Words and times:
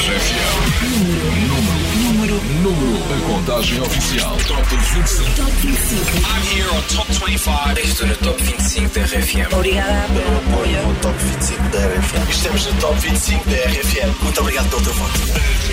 RFM. 0.00 0.56
Número, 0.96 1.76
número, 2.00 2.40
número. 2.62 2.96
A 3.12 3.20
contagem 3.26 3.82
oficial. 3.82 4.34
Top 4.48 4.62
25. 4.62 5.30
Top 5.36 5.52
25. 5.60 6.00
I'm 6.24 6.42
here 6.56 6.70
on 6.70 6.80
Top 6.88 7.12
25. 7.12 7.78
Estou 7.80 8.06
no 8.06 8.16
Top 8.16 8.42
25 8.42 8.94
da 8.94 9.02
RFM. 9.02 9.48
Pelo 9.50 10.38
apoio. 10.38 10.96
Top 11.02 11.18
25 11.18 11.62
da 11.68 11.78
RFM. 11.80 12.30
Estamos 12.30 12.66
no 12.66 12.72
Top 12.80 12.98
25 12.98 13.50
da 13.50 13.56
RFM. 13.56 14.22
Muito 14.22 14.40
obrigado 14.40 14.70
voto. 14.70 15.20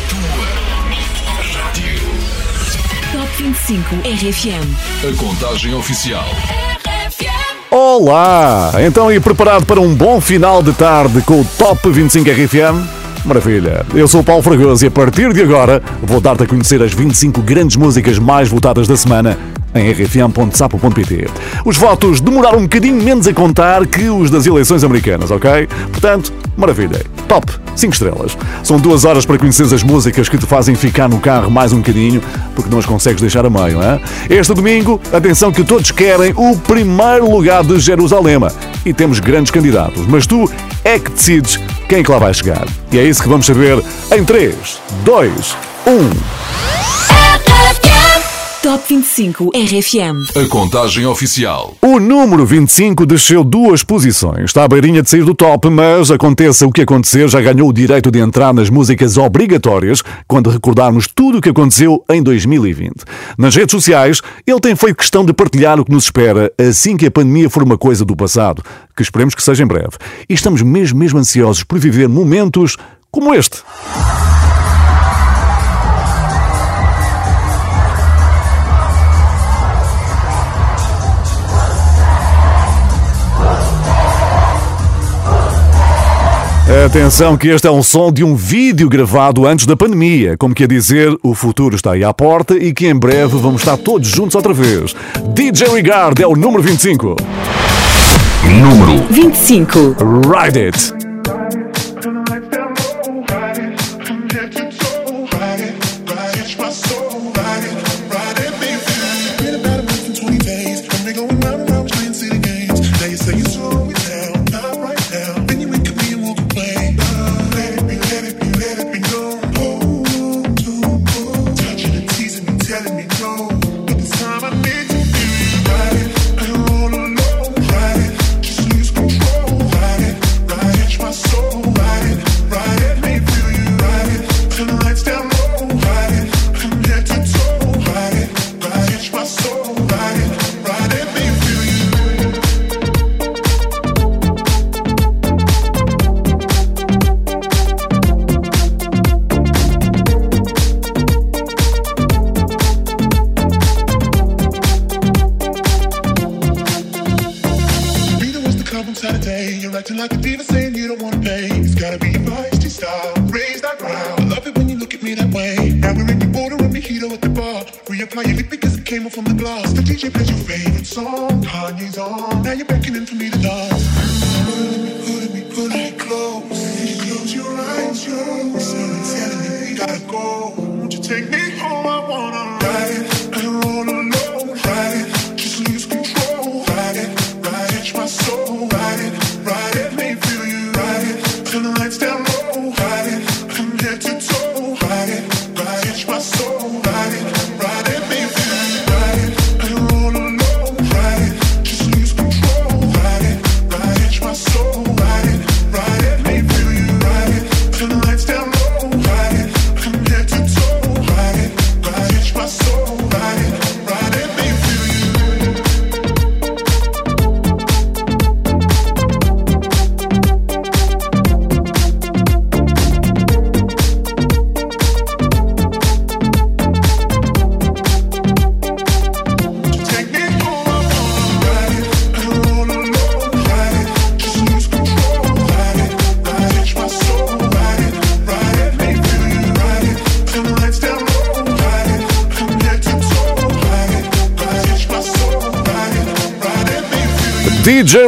Tua. 0.09 0.47
Top 3.13 3.31
25 3.41 3.95
RFM. 3.95 4.75
A 5.07 5.15
contagem 5.15 5.73
oficial. 5.73 6.25
Olá! 7.71 8.73
Então, 8.85 9.09
e 9.09 9.21
preparado 9.21 9.65
para 9.65 9.79
um 9.79 9.95
bom 9.95 10.19
final 10.19 10.61
de 10.61 10.73
tarde 10.73 11.21
com 11.21 11.39
o 11.39 11.45
Top 11.45 11.89
25 11.89 12.29
RFM? 12.29 13.06
Maravilha! 13.27 13.85
Eu 13.93 14.07
sou 14.07 14.21
o 14.21 14.23
Paulo 14.23 14.41
Fragoso 14.41 14.85
e 14.85 14.87
a 14.87 14.91
partir 14.91 15.33
de 15.33 15.41
agora 15.41 15.83
vou 16.01 16.21
dar-te 16.21 16.43
a 16.43 16.47
conhecer 16.47 16.81
as 16.81 16.93
25 16.93 17.41
grandes 17.41 17.75
músicas 17.75 18.17
mais 18.17 18.47
votadas 18.47 18.87
da 18.87 18.95
semana 18.95 19.37
em 19.73 19.91
rfm.sapo.pt. 19.91 21.27
Os 21.65 21.77
votos 21.77 22.19
demoraram 22.21 22.59
um 22.59 22.63
bocadinho 22.63 23.01
menos 23.01 23.27
a 23.27 23.33
contar 23.33 23.85
que 23.85 24.09
os 24.09 24.29
das 24.29 24.45
eleições 24.45 24.83
americanas, 24.83 25.31
ok? 25.31 25.67
Portanto, 25.91 26.33
maravilha. 26.55 27.01
Top! 27.27 27.51
5 27.75 27.93
estrelas. 27.93 28.37
São 28.63 28.79
duas 28.79 29.05
horas 29.05 29.25
para 29.25 29.37
conheceres 29.37 29.71
as 29.71 29.83
músicas 29.83 30.27
que 30.27 30.37
te 30.37 30.45
fazem 30.45 30.73
ficar 30.73 31.07
no 31.07 31.19
carro 31.19 31.51
mais 31.51 31.71
um 31.71 31.77
bocadinho, 31.77 32.21
porque 32.55 32.69
não 32.69 32.79
as 32.79 32.85
consegues 32.85 33.21
deixar 33.21 33.45
a 33.45 33.49
meio, 33.49 33.81
hein? 33.81 34.01
Este 34.29 34.53
domingo, 34.53 34.99
atenção 35.13 35.51
que 35.51 35.63
todos 35.63 35.91
querem 35.91 36.33
o 36.35 36.57
primeiro 36.57 37.29
lugar 37.29 37.63
de 37.63 37.79
Jerusalém. 37.79 38.37
E 38.85 38.93
temos 38.93 39.19
grandes 39.19 39.51
candidatos, 39.51 40.05
mas 40.07 40.25
tu 40.25 40.49
é 40.83 40.99
que 40.99 41.11
decides 41.11 41.59
quem 41.87 41.99
é 41.99 42.03
que 42.03 42.11
lá 42.11 42.17
vai 42.17 42.33
chegar. 42.33 42.65
E 42.91 42.97
é 42.97 43.03
isso 43.03 43.21
que 43.21 43.29
vamos 43.29 43.45
saber 43.45 43.81
em 44.11 44.23
3, 44.23 44.81
2, 45.05 45.57
1. 45.85 47.26
Top 48.67 48.83
25 48.85 49.51
RFM. 49.55 50.35
A 50.35 50.45
contagem 50.49 51.05
oficial. 51.05 51.73
O 51.81 52.01
número 52.01 52.45
25 52.45 53.05
desceu 53.05 53.41
duas 53.41 53.81
posições. 53.81 54.43
Está 54.43 54.65
à 54.65 54.67
beirinha 54.67 55.01
de 55.01 55.09
sair 55.09 55.23
do 55.23 55.33
top, 55.33 55.69
mas 55.69 56.11
aconteça 56.11 56.67
o 56.67 56.71
que 56.73 56.81
acontecer, 56.81 57.29
já 57.29 57.39
ganhou 57.39 57.69
o 57.69 57.71
direito 57.71 58.11
de 58.11 58.19
entrar 58.19 58.53
nas 58.53 58.69
músicas 58.69 59.15
obrigatórias 59.15 60.03
quando 60.27 60.49
recordarmos 60.49 61.07
tudo 61.07 61.37
o 61.37 61.41
que 61.41 61.47
aconteceu 61.47 62.03
em 62.09 62.21
2020. 62.21 63.05
Nas 63.37 63.55
redes 63.55 63.71
sociais, 63.71 64.21
ele 64.45 64.59
tem 64.59 64.75
feito 64.75 64.97
questão 64.97 65.23
de 65.23 65.31
partilhar 65.31 65.79
o 65.79 65.85
que 65.85 65.91
nos 65.93 66.03
espera 66.03 66.51
assim 66.59 66.97
que 66.97 67.05
a 67.05 67.11
pandemia 67.11 67.49
for 67.49 67.63
uma 67.63 67.77
coisa 67.77 68.03
do 68.03 68.17
passado, 68.17 68.61
que 68.97 69.01
esperemos 69.01 69.33
que 69.33 69.41
seja 69.41 69.63
em 69.63 69.67
breve. 69.67 69.91
E 70.27 70.33
estamos 70.33 70.61
mesmo, 70.61 70.99
mesmo 70.99 71.17
ansiosos 71.19 71.63
por 71.63 71.79
viver 71.79 72.09
momentos 72.09 72.75
como 73.09 73.33
este. 73.33 73.59
Atenção 86.87 87.35
que 87.35 87.49
este 87.49 87.67
é 87.67 87.69
um 87.69 87.83
som 87.83 88.13
de 88.13 88.23
um 88.23 88.33
vídeo 88.33 88.87
gravado 88.87 89.45
antes 89.45 89.65
da 89.65 89.75
pandemia, 89.75 90.37
como 90.37 90.55
quer 90.55 90.69
dizer, 90.69 91.13
o 91.21 91.35
futuro 91.35 91.75
está 91.75 91.91
aí 91.91 92.01
à 92.01 92.13
porta 92.13 92.55
e 92.55 92.73
que 92.73 92.87
em 92.87 92.95
breve 92.95 93.35
vamos 93.35 93.59
estar 93.59 93.75
todos 93.75 94.07
juntos 94.07 94.35
outra 94.35 94.53
vez. 94.53 94.95
DJ 95.33 95.67
Regard 95.67 96.23
é 96.23 96.25
o 96.25 96.33
número 96.33 96.63
25. 96.63 97.17
Número 98.45 99.03
25. 99.09 99.97
Ride 100.31 100.59
It. 100.59 101.06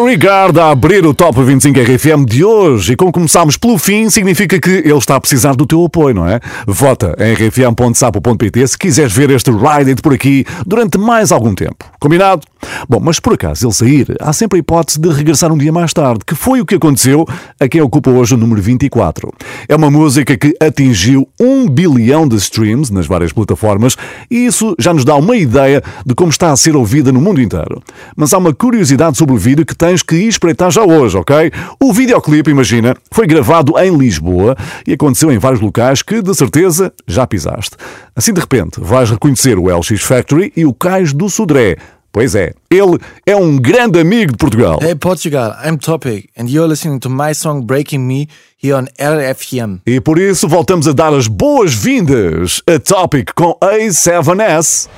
Regard 0.10 0.60
a 0.60 0.72
abrir 0.72 1.06
o 1.06 1.14
Top 1.14 1.40
25 1.40 1.80
RFM 1.82 2.26
de 2.26 2.44
hoje. 2.44 2.94
E 2.94 2.96
como 2.96 3.12
começámos 3.12 3.58
pelo 3.58 3.78
fim, 3.78 4.10
significa 4.10 4.60
que 4.60 4.72
ele 4.72 4.98
está 4.98 5.18
a 5.18 5.22
precisar 5.22 5.56
do 5.56 5.68
teu 5.68 5.86
apoio, 5.86 6.16
não 6.16 6.28
é? 6.28 6.40
Vota 6.66 7.16
em 7.20 7.32
rfm.sapo.pt 7.36 8.68
se 8.68 8.76
quiseres 8.76 9.14
ver 9.14 9.30
este 9.30 9.52
Ride 9.52 9.92
It 9.92 10.02
por 10.02 10.12
aqui 10.12 10.48
durante 10.66 10.98
mais 10.98 11.32
algum 11.32 11.54
tempo. 11.54 11.86
Combinado? 12.00 12.42
Bom, 12.88 13.00
mas 13.00 13.20
por 13.20 13.34
acaso 13.34 13.66
ele 13.66 13.74
sair, 13.74 14.16
há 14.20 14.34
sempre 14.34 14.58
a 14.58 14.60
hipótese 14.60 15.00
de 15.00 15.10
regressar 15.10 15.52
um 15.52 15.58
dia 15.58 15.72
mais 15.72 15.94
tarde, 15.94 16.22
que 16.26 16.36
foi 16.36 16.62
o 16.62 16.66
que 16.66 16.76
aconteceu 16.76 17.26
a 17.60 17.68
quem 17.68 17.82
ocupa 17.82 18.10
hoje 18.10 18.36
o 18.36 18.38
número 18.38 18.62
24. 18.62 19.32
É 19.68 19.76
uma 19.76 19.92
música 19.92 20.38
que 20.38 20.56
atingiu 20.60 21.28
um 21.40 21.68
bilhão 21.68 22.28
de 22.28 22.36
streams 22.38 22.92
nas 22.92 23.08
várias 23.08 23.34
plataformas 23.34 23.96
e 24.30 24.46
isso 24.46 24.76
já 24.80 24.94
nos 24.94 25.06
dá 25.06 25.16
uma 25.16 25.36
ideia 25.36 25.82
de 26.06 26.16
como 26.16 26.30
está 26.30 26.52
a 26.52 26.56
ser 26.56 26.76
ouvida 26.76 27.12
no 27.12 27.22
mundo 27.22 27.42
inteiro. 27.42 27.82
Mas 28.16 28.34
há 28.34 28.38
uma 28.38 28.54
curiosidade 28.54 29.18
sobre 29.18 29.36
o 29.36 29.38
vídeo 29.38 29.66
que 29.66 29.76
tens 29.76 30.02
que 30.02 30.16
espreitar 30.16 30.72
já 30.72 30.84
hoje, 30.84 31.18
ok? 31.18 31.52
O 31.80 31.94
videoclipe, 31.94 32.52
imagina, 32.52 32.96
foi 33.12 33.28
gravado 33.28 33.78
em 33.80 33.96
Lisboa 33.96 34.56
e 34.86 34.94
aconteceu 34.94 35.32
em 35.32 35.38
vários 35.38 35.62
locais 35.62 36.02
que, 36.02 36.22
de 36.22 36.34
certeza, 36.34 36.92
já 37.08 37.26
pisaste. 37.26 37.76
Assim, 38.16 38.34
de 38.34 38.40
repente, 38.40 38.80
vais 38.82 39.10
reconhecer 39.10 39.58
o 39.58 39.68
LX 39.68 40.02
Factory 40.02 40.52
e 40.56 40.66
o 40.66 40.74
Cais 40.74 41.14
do 41.14 41.30
Sodré. 41.30 41.78
Pois 42.12 42.34
é, 42.34 42.54
ele 42.72 42.98
é 43.26 43.36
um 43.36 43.58
grande 43.58 44.00
amigo 44.00 44.32
de 44.32 44.38
Portugal. 44.38 44.80
Hey 44.82 44.96
Portugal, 44.96 45.56
I'm 45.64 45.78
Topic 45.78 46.30
and 46.36 46.46
you're 46.48 46.68
listening 46.68 47.00
to 47.00 47.10
my 47.10 47.34
song 47.36 47.62
Breaking 47.62 48.00
Me 48.00 48.28
here 48.62 48.76
on 48.76 48.88
RFM. 48.98 49.82
E 49.86 50.02
por 50.02 50.18
isso 50.18 50.48
voltamos 50.48 50.88
a 50.88 50.94
dar 50.94 51.14
as 51.14 51.28
boas-vindas 51.28 52.62
a 52.68 52.80
Topic 52.80 53.32
com 53.36 53.56
A7S. 53.62 54.90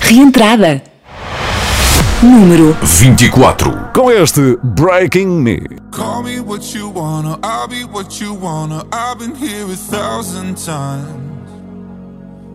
Reentrada. 0.00 0.82
Número 2.22 2.76
24. 2.82 3.90
Com 3.94 4.10
este 4.10 4.58
Breaking 4.62 5.42
Me. 5.42 5.60
Call 5.92 6.22
me 6.24 6.40
what 6.40 6.76
you 6.76 6.90
wanna, 6.90 7.38
I'll 7.44 7.68
be 7.68 7.84
what 7.84 8.20
you 8.20 8.34
wanna. 8.34 8.84
I've 8.90 9.18
been 9.18 9.34
here 9.36 9.64
a 9.64 9.76
thousand 9.76 10.56
times. 10.56 11.43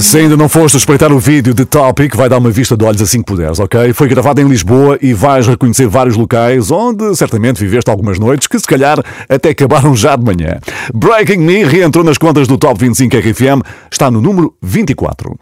Se 0.00 0.18
ainda 0.18 0.34
não 0.34 0.48
foste 0.48 0.78
espreitar 0.78 1.12
o 1.12 1.18
vídeo 1.18 1.52
de 1.52 1.66
Topic, 1.66 2.16
vai 2.16 2.26
dar 2.26 2.38
uma 2.38 2.50
vista 2.50 2.74
de 2.74 2.82
olhos 2.82 3.02
assim 3.02 3.18
que 3.18 3.26
puderes, 3.26 3.60
ok? 3.60 3.92
Foi 3.92 4.08
gravado 4.08 4.40
em 4.40 4.48
Lisboa 4.48 4.98
e 5.02 5.12
vais 5.12 5.46
reconhecer 5.46 5.86
vários 5.88 6.16
locais 6.16 6.70
onde 6.70 7.14
certamente 7.14 7.60
viveste 7.60 7.90
algumas 7.90 8.18
noites 8.18 8.48
que 8.48 8.58
se 8.58 8.66
calhar 8.66 8.98
até 9.28 9.50
acabaram 9.50 9.94
já 9.94 10.16
de 10.16 10.24
manhã. 10.24 10.58
Breaking 10.94 11.40
Me 11.40 11.64
reentrou 11.64 12.02
nas 12.02 12.16
contas 12.16 12.48
do 12.48 12.56
Top 12.56 12.80
25 12.80 13.14
RFM, 13.14 13.62
está 13.92 14.10
no 14.10 14.22
número 14.22 14.54
24. 14.62 15.38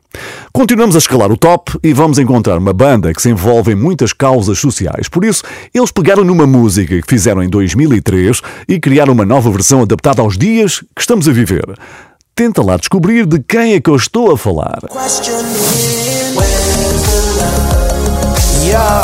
Continuamos 0.52 0.96
a 0.96 0.98
escalar 0.98 1.30
o 1.30 1.36
top 1.36 1.78
e 1.80 1.92
vamos 1.92 2.18
encontrar 2.18 2.58
uma 2.58 2.72
banda 2.72 3.14
que 3.14 3.22
se 3.22 3.30
envolve 3.30 3.72
em 3.72 3.76
muitas 3.76 4.12
causas 4.12 4.58
sociais. 4.58 5.08
Por 5.08 5.24
isso, 5.24 5.44
eles 5.72 5.92
pegaram 5.92 6.24
numa 6.24 6.48
música 6.48 7.00
que 7.00 7.08
fizeram 7.08 7.44
em 7.44 7.48
2003 7.48 8.42
e 8.68 8.80
criaram 8.80 9.12
uma 9.12 9.24
nova 9.24 9.52
versão 9.52 9.82
adaptada 9.82 10.20
aos 10.20 10.36
dias 10.36 10.80
que 10.80 11.00
estamos 11.00 11.28
a 11.28 11.32
viver. 11.32 11.64
Tenta 12.38 12.62
lá 12.62 12.76
descobrir 12.76 13.26
de 13.26 13.40
quem 13.40 13.74
é 13.74 13.80
que 13.80 13.90
eu 13.90 13.96
estou 13.96 14.30
a 14.30 14.38
falar. 14.38 14.78
Yeah, 18.62 19.02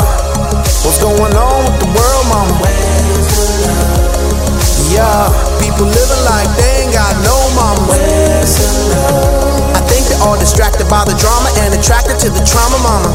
what's 0.85 0.97
going 0.99 1.35
on 1.35 1.65
with 1.65 1.79
the 1.79 1.87
world, 1.91 2.27
mama? 2.29 2.55
Yeah, 4.89 5.27
people 5.59 5.83
living 5.83 6.23
like 6.23 6.47
they 6.55 6.83
ain't 6.83 6.93
got 6.93 7.13
no 7.27 7.35
mama. 7.59 7.91
I 9.75 9.81
think 9.89 10.07
they're 10.07 10.23
all 10.23 10.39
distracted 10.39 10.87
by 10.87 11.03
the 11.03 11.13
drama 11.19 11.49
and 11.59 11.73
attracted 11.73 12.17
to 12.19 12.29
the 12.29 12.39
trauma, 12.45 12.77
mama. 12.77 13.11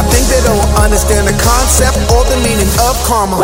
I 0.00 0.02
think 0.04 0.26
they 0.28 0.40
don't 0.40 0.82
understand 0.82 1.28
the 1.28 1.36
concept 1.44 1.98
or 2.10 2.24
the 2.24 2.36
meaning 2.36 2.70
of 2.88 2.96
karma. 3.06 3.36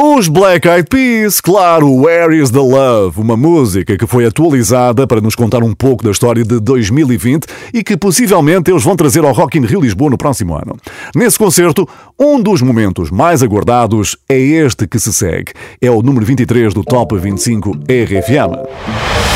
Os 0.00 0.26
Black 0.26 0.66
Eyed 0.66 0.88
Peas, 0.88 1.40
claro, 1.40 1.88
Where 1.88 2.36
is 2.36 2.50
the 2.50 2.58
Love? 2.58 3.20
Uma 3.20 3.36
música 3.36 3.96
que 3.96 4.04
foi 4.04 4.26
atualizada 4.26 5.06
para 5.06 5.20
nos 5.20 5.36
contar 5.36 5.62
um 5.62 5.72
pouco 5.72 6.02
da 6.02 6.10
história 6.10 6.42
de 6.42 6.58
2020 6.58 7.46
e 7.72 7.84
que 7.84 7.96
possivelmente 7.96 8.68
eles 8.68 8.82
vão 8.82 8.96
trazer 8.96 9.24
ao 9.24 9.32
Rock 9.32 9.58
in 9.58 9.64
Rio 9.64 9.80
Lisboa 9.80 10.10
no 10.10 10.18
próximo 10.18 10.56
ano. 10.56 10.76
Nesse 11.14 11.38
concerto, 11.38 11.88
um 12.18 12.42
dos 12.42 12.60
momentos 12.60 13.12
mais 13.12 13.44
aguardados 13.44 14.16
é 14.28 14.36
este 14.36 14.88
que 14.88 14.98
se 14.98 15.12
segue. 15.12 15.52
É 15.80 15.88
o 15.88 16.02
número 16.02 16.26
23 16.26 16.74
do 16.74 16.82
Top 16.82 17.16
25 17.16 17.70
RFM. 17.70 19.33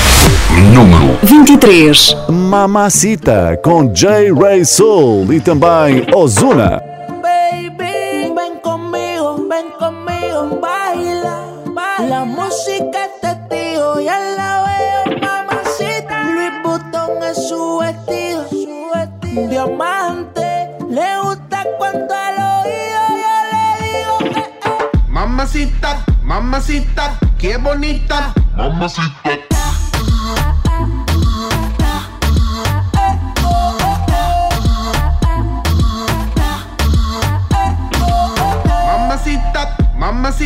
Número 0.75 1.18
23. 1.23 2.16
Mamacita, 2.28 3.58
com 3.62 3.92
J. 3.92 4.32
Ray 4.32 4.64
Soul 4.64 5.32
e 5.32 5.40
também 5.40 6.06
Ozuna. 6.14 6.82
Baby, 7.23 8.32
ven 8.35 8.56
conmigo, 8.62 9.47
ven 9.49 9.70
conmigo, 9.78 10.61
baila, 10.61 11.44
baila. 11.75 12.08
La 12.08 12.25
música 12.25 13.06
es 13.06 13.20
testigo, 13.20 14.00
ya 14.00 14.18
la 14.37 14.64
veo, 14.64 15.18
mamacita. 15.20 16.23
Louis 16.25 16.52
Vuitton 16.62 17.23
es 17.23 17.49
su 17.49 17.78
vestido, 17.78 18.49
su 18.49 18.90
vestido. 18.94 19.49
Diamante, 19.49 20.68
le 20.90 21.20
gusta 21.23 21.64
cuando 21.78 22.14
al 22.14 22.35
oído 22.64 23.00
yo 23.23 23.35
le 23.52 23.64
digo 23.85 24.35
que 24.35 24.40
eh. 24.40 25.00
Mamacita, 25.08 26.04
mamacita, 26.23 27.18
qué 27.38 27.56
bonita. 27.56 28.32
Mamacita, 28.56 29.30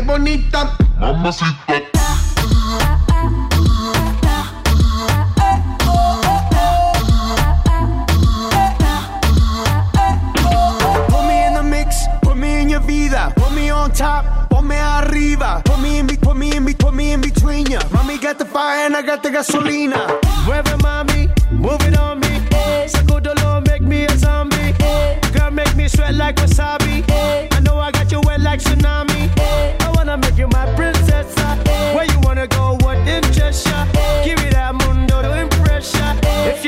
Qué 0.00 0.06
bonita. 0.06 0.76
Mamacita. 0.98 1.89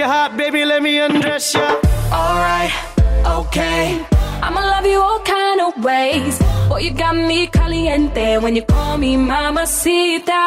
If 0.04 0.08
you're 0.10 0.36
baby, 0.36 0.64
let 0.64 0.82
me 0.82 0.98
undress 0.98 1.54
ya. 1.54 1.78
Alright, 2.10 2.74
okay. 3.22 4.02
I'ma 4.42 4.58
love 4.58 4.84
you 4.84 4.98
all 4.98 5.20
kind 5.22 5.60
of 5.60 5.78
ways. 5.78 6.42
Boy, 6.68 6.78
you 6.78 6.90
got 6.90 7.14
me 7.14 7.46
caliente 7.46 8.42
when 8.42 8.56
you 8.56 8.62
call 8.62 8.98
me 8.98 9.14
mamacita. 9.16 10.42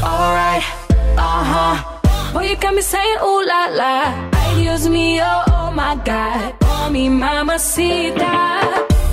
Alright, 0.00 0.64
uh 1.12 1.44
huh. 1.44 2.32
Boy, 2.32 2.48
you 2.48 2.56
got 2.56 2.72
me 2.72 2.80
saying 2.80 3.20
ooh 3.20 3.44
la 3.44 3.68
la. 3.68 4.16
Ay 4.32 4.64
Dios 4.64 4.88
mío, 4.88 5.28
oh 5.52 5.70
my 5.76 6.00
God. 6.00 6.56
Call 6.60 6.88
me 6.88 7.10
mamacita. 7.10 8.64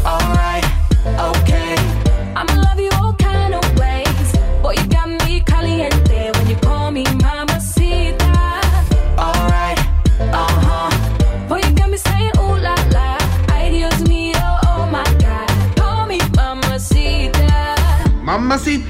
Alright, 0.08 0.64
okay. 1.04 1.76
I'ma 2.40 2.56
love 2.56 2.80
you 2.80 2.97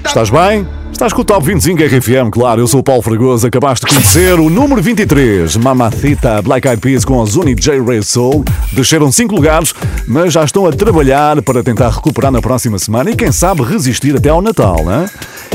Estás 0.05 0.29
bem? 0.29 0.67
Estás 0.97 1.13
com 1.13 1.21
o 1.21 1.23
Top 1.23 1.45
25 1.45 1.79
RFM, 1.83 2.31
claro. 2.31 2.59
Eu 2.59 2.67
sou 2.67 2.79
o 2.79 2.83
Paulo 2.83 3.03
Fragoso. 3.03 3.45
Acabaste 3.45 3.85
de 3.85 3.93
conhecer 3.93 4.39
o 4.39 4.49
número 4.49 4.81
23, 4.81 5.55
Mamacita 5.57 6.41
Black 6.41 6.67
Eyed 6.67 6.81
Peas 6.81 7.05
com 7.05 7.21
a 7.21 7.25
Zuni 7.25 7.53
J. 7.53 7.79
Ray 7.79 8.01
Soul. 8.01 8.43
Desceram 8.73 9.11
5 9.11 9.35
lugares, 9.35 9.75
mas 10.07 10.33
já 10.33 10.43
estão 10.43 10.65
a 10.65 10.71
trabalhar 10.71 11.39
para 11.43 11.61
tentar 11.61 11.89
recuperar 11.89 12.31
na 12.31 12.41
próxima 12.41 12.79
semana 12.79 13.11
e 13.11 13.15
quem 13.15 13.31
sabe 13.31 13.61
resistir 13.61 14.15
até 14.15 14.29
ao 14.29 14.41
Natal, 14.41 14.83
né? 14.83 15.07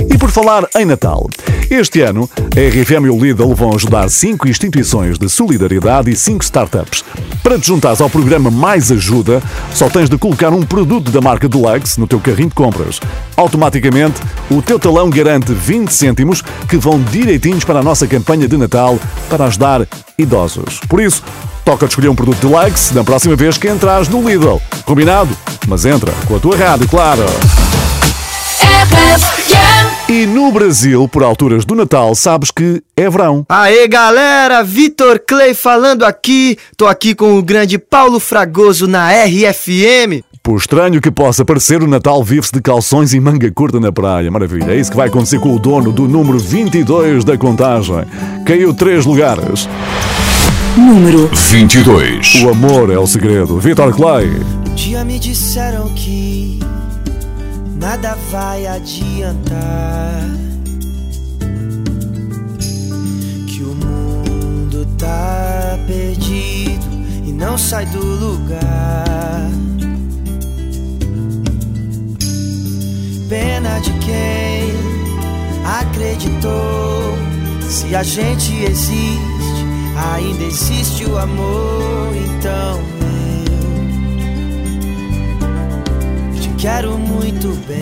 E 0.08 0.16
por 0.16 0.30
falar 0.30 0.64
em 0.76 0.84
Natal, 0.84 1.28
este 1.68 2.02
ano 2.02 2.30
a 2.36 2.60
RFM 2.60 3.06
e 3.06 3.10
o 3.10 3.18
Lidl 3.18 3.52
vão 3.52 3.74
ajudar 3.74 4.08
5 4.08 4.46
instituições 4.48 5.18
de 5.18 5.28
solidariedade 5.28 6.08
e 6.08 6.14
5 6.14 6.44
startups. 6.44 7.04
Para 7.42 7.58
te 7.58 7.66
juntares 7.66 8.00
ao 8.00 8.08
programa 8.08 8.48
Mais 8.48 8.92
Ajuda, 8.92 9.42
só 9.74 9.90
tens 9.90 10.08
de 10.08 10.16
colocar 10.16 10.50
um 10.50 10.62
produto 10.62 11.10
da 11.10 11.20
marca 11.20 11.48
Deluxe 11.48 11.98
no 11.98 12.06
teu 12.06 12.20
carrinho 12.20 12.48
de 12.48 12.54
compras. 12.54 13.00
Automaticamente, 13.36 14.20
o 14.48 14.62
teu 14.62 14.78
talão 14.78 15.10
garante 15.10 15.31
20 15.38 15.90
cêntimos 15.90 16.42
que 16.68 16.76
vão 16.76 17.00
direitinhos 17.00 17.64
para 17.64 17.80
a 17.80 17.82
nossa 17.82 18.06
campanha 18.06 18.46
de 18.48 18.56
Natal 18.56 18.98
para 19.28 19.46
ajudar 19.46 19.86
idosos. 20.18 20.80
Por 20.88 21.00
isso, 21.00 21.22
toca 21.64 21.86
de 21.86 21.92
escolher 21.92 22.08
um 22.08 22.14
produto 22.14 22.40
Deluxe 22.40 22.92
da 22.92 23.04
próxima 23.04 23.36
vez 23.36 23.56
que 23.58 23.68
entrares 23.68 24.08
no 24.08 24.28
Lidl. 24.28 24.60
Combinado? 24.84 25.36
Mas 25.66 25.84
entra 25.84 26.12
com 26.26 26.36
a 26.36 26.38
tua 26.38 26.56
rádio, 26.56 26.88
claro! 26.88 27.24
E 30.08 30.26
no 30.26 30.52
Brasil, 30.52 31.08
por 31.08 31.22
alturas 31.22 31.64
do 31.64 31.74
Natal, 31.74 32.14
sabes 32.14 32.50
que 32.50 32.82
é 32.96 33.08
verão. 33.08 33.46
Aê 33.48 33.88
galera, 33.88 34.62
Vitor 34.62 35.18
Clay 35.26 35.54
falando 35.54 36.04
aqui. 36.04 36.58
Tô 36.76 36.86
aqui 36.86 37.14
com 37.14 37.38
o 37.38 37.42
grande 37.42 37.78
Paulo 37.78 38.20
Fragoso 38.20 38.86
na 38.86 39.10
RFM. 39.10 40.22
Por 40.42 40.58
estranho 40.58 41.00
que 41.00 41.10
possa 41.10 41.44
parecer, 41.44 41.84
o 41.84 41.86
Natal 41.86 42.22
vive-se 42.24 42.52
de 42.52 42.60
calções 42.60 43.14
e 43.14 43.20
manga 43.20 43.48
curta 43.52 43.78
na 43.78 43.92
praia. 43.92 44.28
Maravilha, 44.28 44.72
é 44.72 44.76
isso 44.76 44.90
que 44.90 44.96
vai 44.96 45.06
acontecer 45.06 45.38
com 45.38 45.54
o 45.54 45.58
dono 45.58 45.92
do 45.92 46.08
número 46.08 46.36
22 46.36 47.24
da 47.24 47.38
contagem. 47.38 48.04
Caiu 48.44 48.74
três 48.74 49.06
lugares. 49.06 49.68
Número 50.76 51.28
22. 51.28 52.42
O 52.42 52.48
amor 52.50 52.90
é 52.90 52.98
o 52.98 53.06
segredo. 53.06 53.60
Vitor 53.60 53.94
Clay. 53.94 54.30
Um 54.66 54.74
dia 54.74 55.04
me 55.04 55.16
disseram 55.20 55.88
que 55.90 56.58
nada 57.76 58.18
vai 58.32 58.66
adiantar. 58.66 60.28
Que 63.46 63.62
o 63.62 63.76
mundo 63.76 64.88
tá 64.98 65.78
perdido 65.86 66.84
e 67.24 67.30
não 67.30 67.56
sai 67.56 67.86
do 67.86 68.04
lugar. 68.04 69.71
Pena 73.32 73.78
de 73.80 73.90
quem 73.92 74.74
acreditou. 75.64 77.16
Se 77.62 77.96
a 77.96 78.02
gente 78.02 78.62
existe, 78.62 79.64
ainda 79.96 80.44
existe 80.44 81.06
o 81.06 81.16
amor, 81.16 82.12
então 82.14 82.78
eu 86.34 86.40
te 86.42 86.48
quero 86.58 86.98
muito 86.98 87.58
bem. 87.66 87.80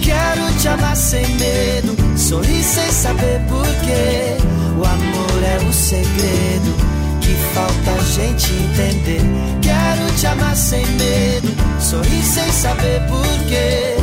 Quero 0.00 0.58
te 0.60 0.68
amar 0.68 0.96
sem 0.96 1.26
medo, 1.26 1.96
sorrir 2.16 2.62
sem 2.62 2.88
saber 2.92 3.40
porquê. 3.48 4.36
O 4.78 4.84
amor 4.84 5.42
é 5.42 5.58
o 5.68 5.72
segredo 5.72 6.89
que 7.30 7.36
falta 7.54 7.92
a 7.92 8.04
gente 8.04 8.52
entender. 8.52 9.20
Quero 9.62 10.16
te 10.16 10.26
amar 10.26 10.56
sem 10.56 10.84
medo, 10.84 11.48
sorrir 11.80 12.22
sem 12.24 12.50
saber 12.50 13.00
porquê. 13.06 13.94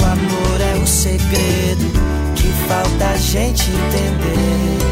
O 0.00 0.04
amor 0.04 0.60
é 0.60 0.74
o 0.80 0.86
segredo 0.86 1.90
que 2.36 2.46
falta 2.68 3.06
a 3.06 3.16
gente 3.16 3.70
entender. 3.70 4.86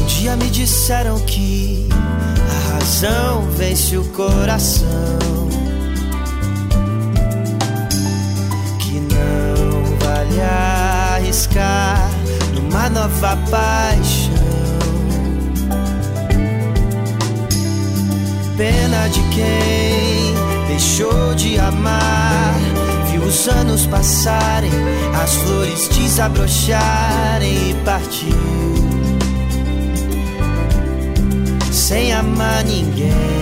Um 0.00 0.06
dia 0.06 0.36
me 0.36 0.50
disseram 0.50 1.20
que 1.20 1.86
a 2.50 2.72
razão 2.72 3.42
vence 3.52 3.96
o 3.96 4.04
coração. 4.06 5.41
Vale 10.32 10.40
arriscar 10.40 12.10
numa 12.54 12.88
nova 12.88 13.36
paixão. 13.50 14.32
Pena 18.56 19.08
de 19.08 19.20
quem 19.34 20.34
deixou 20.68 21.34
de 21.34 21.58
amar. 21.58 22.54
Viu 23.10 23.22
os 23.22 23.48
anos 23.48 23.86
passarem, 23.86 24.70
as 25.22 25.34
flores 25.34 25.88
desabrocharem 25.88 27.70
e 27.70 27.74
partiu 27.84 28.72
sem 31.70 32.12
amar 32.12 32.64
ninguém. 32.64 33.41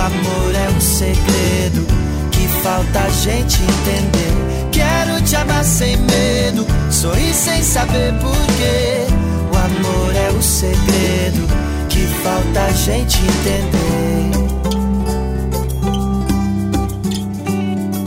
Amor 0.00 0.54
é 0.54 0.70
um 0.74 0.80
segredo 0.80 1.86
que 2.30 2.48
falta 2.62 3.00
a 3.00 3.08
gente 3.10 3.60
entender. 3.62 4.70
Quero 4.72 5.22
te 5.22 5.36
amar 5.36 5.62
sem 5.62 5.94
medo, 5.98 6.66
sorrir 6.90 7.34
sem 7.34 7.62
saber 7.62 8.14
porquê. 8.14 9.04
O 9.52 9.56
amor 9.58 10.16
é 10.16 10.30
o 10.30 10.40
segredo 10.40 11.46
que 11.90 12.06
falta 12.22 12.62
a 12.62 12.72
gente 12.72 13.18
entender. 13.18 13.90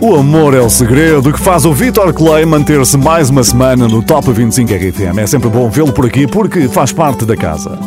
O 0.02 0.16
amor 0.16 0.56
é 0.56 0.60
o 0.62 0.70
segredo 0.72 1.32
que 1.32 1.40
faz 1.40 1.64
o 1.64 1.74
Vitor 1.74 2.12
Clay 2.12 2.44
manter-se 2.44 2.98
mais 2.98 3.30
uma 3.30 3.44
semana 3.44 3.88
no 3.88 4.02
Top 4.02 4.30
25 4.32 4.74
RFM. 4.74 5.20
É 5.20 5.28
sempre 5.28 5.48
bom 5.48 5.70
vê-lo 5.70 5.94
por 5.94 6.08
aqui 6.08 6.26
porque 6.26 6.68
faz 6.68 6.92
parte 6.92 7.24
da 7.24 7.38
casa. 7.38 7.78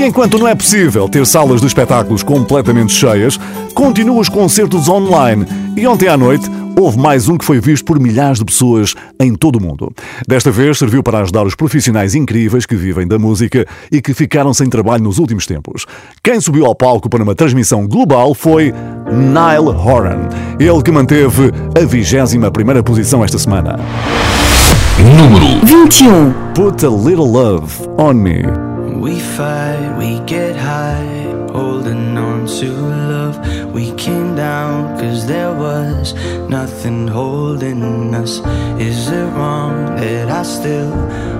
E 0.00 0.06
enquanto 0.06 0.38
não 0.38 0.48
é 0.48 0.54
possível 0.54 1.06
ter 1.10 1.26
salas 1.26 1.60
de 1.60 1.66
espetáculos 1.66 2.22
completamente 2.22 2.90
cheias, 2.90 3.38
continuam 3.74 4.18
os 4.18 4.30
concertos 4.30 4.88
online. 4.88 5.44
E 5.76 5.86
ontem 5.86 6.08
à 6.08 6.16
noite 6.16 6.50
houve 6.74 6.98
mais 6.98 7.28
um 7.28 7.36
que 7.36 7.44
foi 7.44 7.60
visto 7.60 7.84
por 7.84 8.00
milhares 8.00 8.38
de 8.38 8.46
pessoas 8.46 8.94
em 9.20 9.34
todo 9.34 9.56
o 9.56 9.62
mundo. 9.62 9.92
Desta 10.26 10.50
vez 10.50 10.78
serviu 10.78 11.02
para 11.02 11.18
ajudar 11.18 11.44
os 11.44 11.54
profissionais 11.54 12.14
incríveis 12.14 12.64
que 12.64 12.74
vivem 12.74 13.06
da 13.06 13.18
música 13.18 13.66
e 13.92 14.00
que 14.00 14.14
ficaram 14.14 14.54
sem 14.54 14.70
trabalho 14.70 15.04
nos 15.04 15.18
últimos 15.18 15.46
tempos. 15.46 15.84
Quem 16.24 16.40
subiu 16.40 16.64
ao 16.64 16.74
palco 16.74 17.10
para 17.10 17.22
uma 17.22 17.34
transmissão 17.34 17.86
global 17.86 18.32
foi 18.32 18.72
Nile 19.12 19.68
Horan, 19.68 20.30
ele 20.58 20.82
que 20.82 20.90
manteve 20.90 21.52
a 21.78 21.84
21 21.84 22.50
primeira 22.50 22.82
posição 22.82 23.22
esta 23.22 23.38
semana. 23.38 23.78
Número 25.18 25.66
21. 25.66 26.32
Put 26.54 26.86
a 26.86 26.88
Little 26.88 27.30
Love 27.30 27.86
on 27.98 28.14
Me. 28.14 28.69
We 29.00 29.18
fight, 29.18 29.96
we 29.96 30.20
get 30.26 30.56
high, 30.56 31.22
holding 31.50 32.18
on 32.18 32.46
to 32.58 32.70
love. 33.14 33.72
We 33.72 33.94
came 33.94 34.36
down 34.36 34.98
cause 35.00 35.26
there 35.26 35.54
was 35.54 36.12
nothing 36.50 37.08
holding 37.08 38.14
us. 38.14 38.42
Is 38.78 39.08
it 39.08 39.24
wrong 39.32 39.96
that 39.96 40.28
I 40.28 40.42
still 40.42 40.90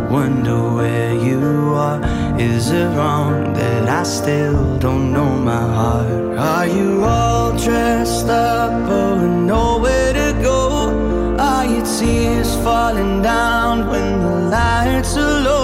wonder 0.08 0.58
where 0.72 1.12
you 1.12 1.74
are? 1.74 2.00
Is 2.40 2.70
it 2.70 2.88
wrong 2.96 3.52
that 3.52 3.86
I 3.90 4.04
still 4.04 4.78
don't 4.78 5.12
know 5.12 5.28
my 5.36 5.60
heart? 5.60 6.38
Are 6.38 6.66
you 6.66 7.04
all 7.04 7.52
dressed 7.58 8.28
up 8.28 8.72
with 8.88 9.30
nowhere 9.54 10.14
to 10.14 10.32
go? 10.42 11.36
Are 11.38 11.66
your 11.66 11.84
tears 11.84 12.54
falling 12.64 13.20
down 13.20 13.86
when 13.90 14.22
the 14.22 14.48
lights 14.48 15.14
are 15.18 15.42
low? 15.44 15.59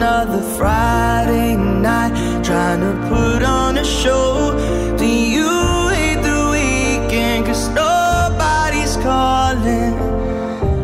Another 0.00 0.40
Friday 0.56 1.56
night 1.56 2.12
trying 2.44 2.82
to 2.86 2.92
put 3.08 3.42
on 3.42 3.78
a 3.78 3.84
show. 3.84 4.54
Do 4.96 5.04
you 5.04 5.50
hate 5.88 6.22
the 6.22 6.40
weekend? 6.54 7.46
Cause 7.46 7.68
nobody's 7.70 8.96
calling. 8.98 9.94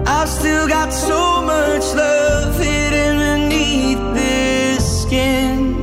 I've 0.05 0.29
still 0.29 0.67
got 0.67 0.93
so 0.93 1.43
much 1.43 1.85
love 1.95 2.59
hidden 2.59 3.51
beneath 3.51 4.03
this 4.15 5.03
skin. 5.03 5.77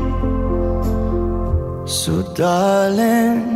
So, 1.88 2.24
darling, 2.34 3.51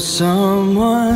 someone 0.00 1.07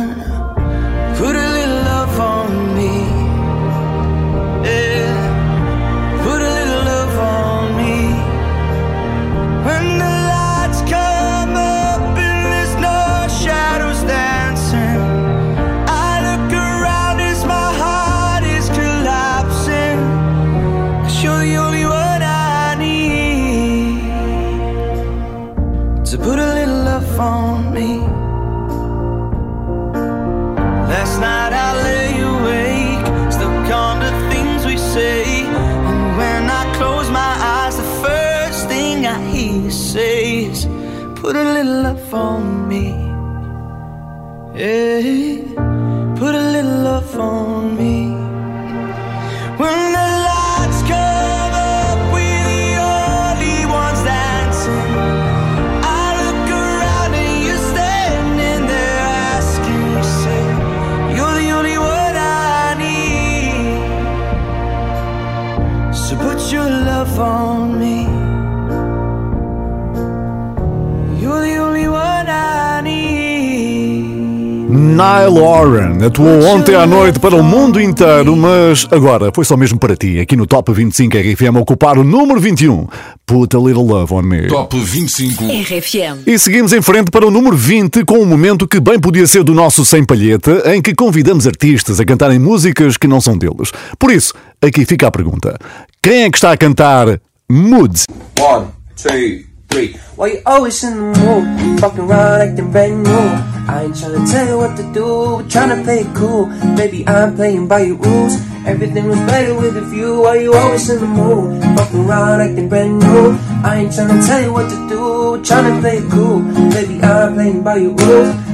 Nile 75.13 75.39
Oran 75.39 76.03
atuou 76.03 76.43
ontem 76.43 76.73
à 76.73 76.87
noite 76.87 77.19
para 77.19 77.35
o 77.35 77.43
mundo 77.43 77.79
inteiro, 77.79 78.35
mas 78.35 78.87
agora 78.89 79.31
foi 79.31 79.45
só 79.45 79.55
mesmo 79.55 79.77
para 79.77 79.95
ti, 79.95 80.19
aqui 80.19 80.35
no 80.35 80.47
Top 80.47 80.73
25 80.73 81.15
RFM, 81.15 81.55
ocupar 81.61 81.99
o 81.99 82.03
número 82.03 82.39
21. 82.39 82.87
Put 83.23 83.55
a 83.55 83.59
little 83.59 83.85
love 83.85 84.11
on 84.11 84.23
me. 84.23 84.47
Top 84.47 84.75
25. 84.75 85.43
RFM. 85.45 86.23
E 86.25 86.39
seguimos 86.39 86.73
em 86.73 86.81
frente 86.81 87.11
para 87.11 87.27
o 87.27 87.29
número 87.29 87.55
20 87.55 88.03
com 88.05 88.17
um 88.17 88.25
momento 88.25 88.67
que 88.67 88.79
bem 88.79 88.99
podia 88.99 89.27
ser 89.27 89.43
do 89.43 89.53
nosso 89.53 89.85
Sem 89.85 90.03
Palheta, 90.03 90.73
em 90.73 90.81
que 90.81 90.95
convidamos 90.95 91.45
artistas 91.45 91.99
a 91.99 92.05
cantarem 92.05 92.39
músicas 92.39 92.97
que 92.97 93.07
não 93.07 93.21
são 93.21 93.37
deles. 93.37 93.71
Por 93.99 94.11
isso, 94.11 94.33
aqui 94.59 94.83
fica 94.83 95.07
a 95.07 95.11
pergunta: 95.11 95.55
quem 96.01 96.23
é 96.23 96.29
que 96.31 96.37
está 96.37 96.51
a 96.51 96.57
cantar 96.57 97.19
Moods? 97.47 98.05
One, 98.39 98.65
two, 98.95 99.52
three. 99.73 99.97
Why 100.15 100.27
you 100.27 100.41
always 100.45 100.83
in 100.83 100.93
the 100.95 101.19
mood? 101.19 101.79
Fucking 101.81 102.05
around 102.05 102.71
brand 102.71 103.03
new. 103.03 103.25
I 103.65 103.83
ain't 103.85 103.95
tryna 103.95 104.31
tell 104.31 104.47
you 104.47 104.57
what 104.57 104.77
to 104.77 104.83
do, 104.93 105.07
but 105.37 105.47
tryna 105.49 105.83
play 105.83 105.99
it 106.05 106.15
cool. 106.15 106.45
Baby, 106.77 107.07
I'm 107.07 107.35
playing 107.35 107.67
by 107.67 107.79
your 107.89 107.97
rules. 107.97 108.35
Everything 108.65 109.07
was 109.07 109.19
better 109.31 109.55
with 109.55 109.75
a 109.75 109.81
view. 109.81 110.21
Why 110.21 110.35
you 110.37 110.53
always 110.53 110.89
in 110.89 110.99
the 110.99 111.07
mood? 111.07 111.63
Fucking 111.77 112.05
around 112.05 112.69
brand 112.69 112.99
new. 112.99 113.31
I 113.63 113.79
ain't 113.79 113.91
tryna 113.91 114.25
tell 114.25 114.41
you 114.43 114.53
what 114.53 114.69
to 114.69 114.77
do, 114.87 115.01
but 115.31 115.41
tryna 115.41 115.81
play 115.81 115.97
it 115.97 116.09
cool. 116.11 116.39
Baby, 116.71 117.01
I'm 117.01 117.33
playing 117.33 117.63
by 117.63 117.77
your 117.77 117.95
rules. 117.95 118.53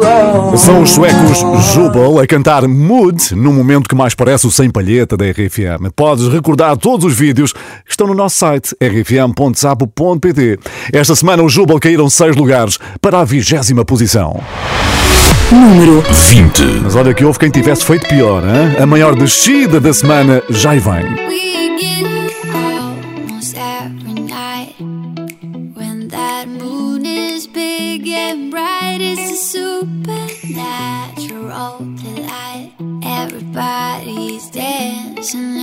Oh. 0.00 0.56
São 0.56 0.82
os 0.82 0.90
suecos 0.90 1.38
Jubal 1.72 2.18
a 2.18 2.26
cantar 2.26 2.66
Mood 2.66 3.34
no 3.36 3.52
momento 3.52 3.88
que 3.88 3.94
mais 3.94 4.12
parece 4.12 4.46
o 4.46 4.50
Sem 4.50 4.70
Palheta 4.70 5.16
da 5.16 5.24
RFM. 5.24 5.92
Podes 5.94 6.26
recordar 6.26 6.76
todos 6.76 7.04
os 7.04 7.14
vídeos 7.16 7.52
que 7.52 7.90
estão 7.90 8.08
no 8.08 8.14
nosso 8.14 8.38
site 8.38 8.74
rfm.sapo.pt. 9.18 10.58
Esta 10.92 11.16
semana 11.16 11.42
os 11.42 11.52
Jubal 11.52 11.78
caíram 11.80 12.08
seis 12.08 12.36
lugares 12.36 12.78
para 13.00 13.18
a 13.20 13.24
vigésima 13.24 13.84
posição. 13.84 14.40
Número 15.50 16.02
20. 16.02 16.62
Mas 16.82 16.94
olha 16.94 17.12
que 17.14 17.24
houve 17.24 17.38
quem 17.38 17.50
tivesse 17.50 17.82
feito 17.84 18.06
pior, 18.06 18.42
hein? 18.44 18.76
A 18.80 18.86
maior 18.86 19.14
descida 19.14 19.80
da 19.80 19.92
semana 19.92 20.42
já 20.50 20.74
vem. 20.74 21.04
We 21.28 21.78
get 21.78 22.04
almost 22.54 23.56
every 23.56 24.20
night 24.20 24.74
when 25.74 26.08
that 26.08 26.46
moon 26.46 27.06
is 27.06 27.46
big 27.46 28.06
and 28.12 28.50
bright. 28.50 29.00
It's 29.00 29.32
a 29.32 29.36
supernatural 29.36 31.78
delight. 31.96 32.72
Everybody's 33.02 34.50
dancing 34.50 35.56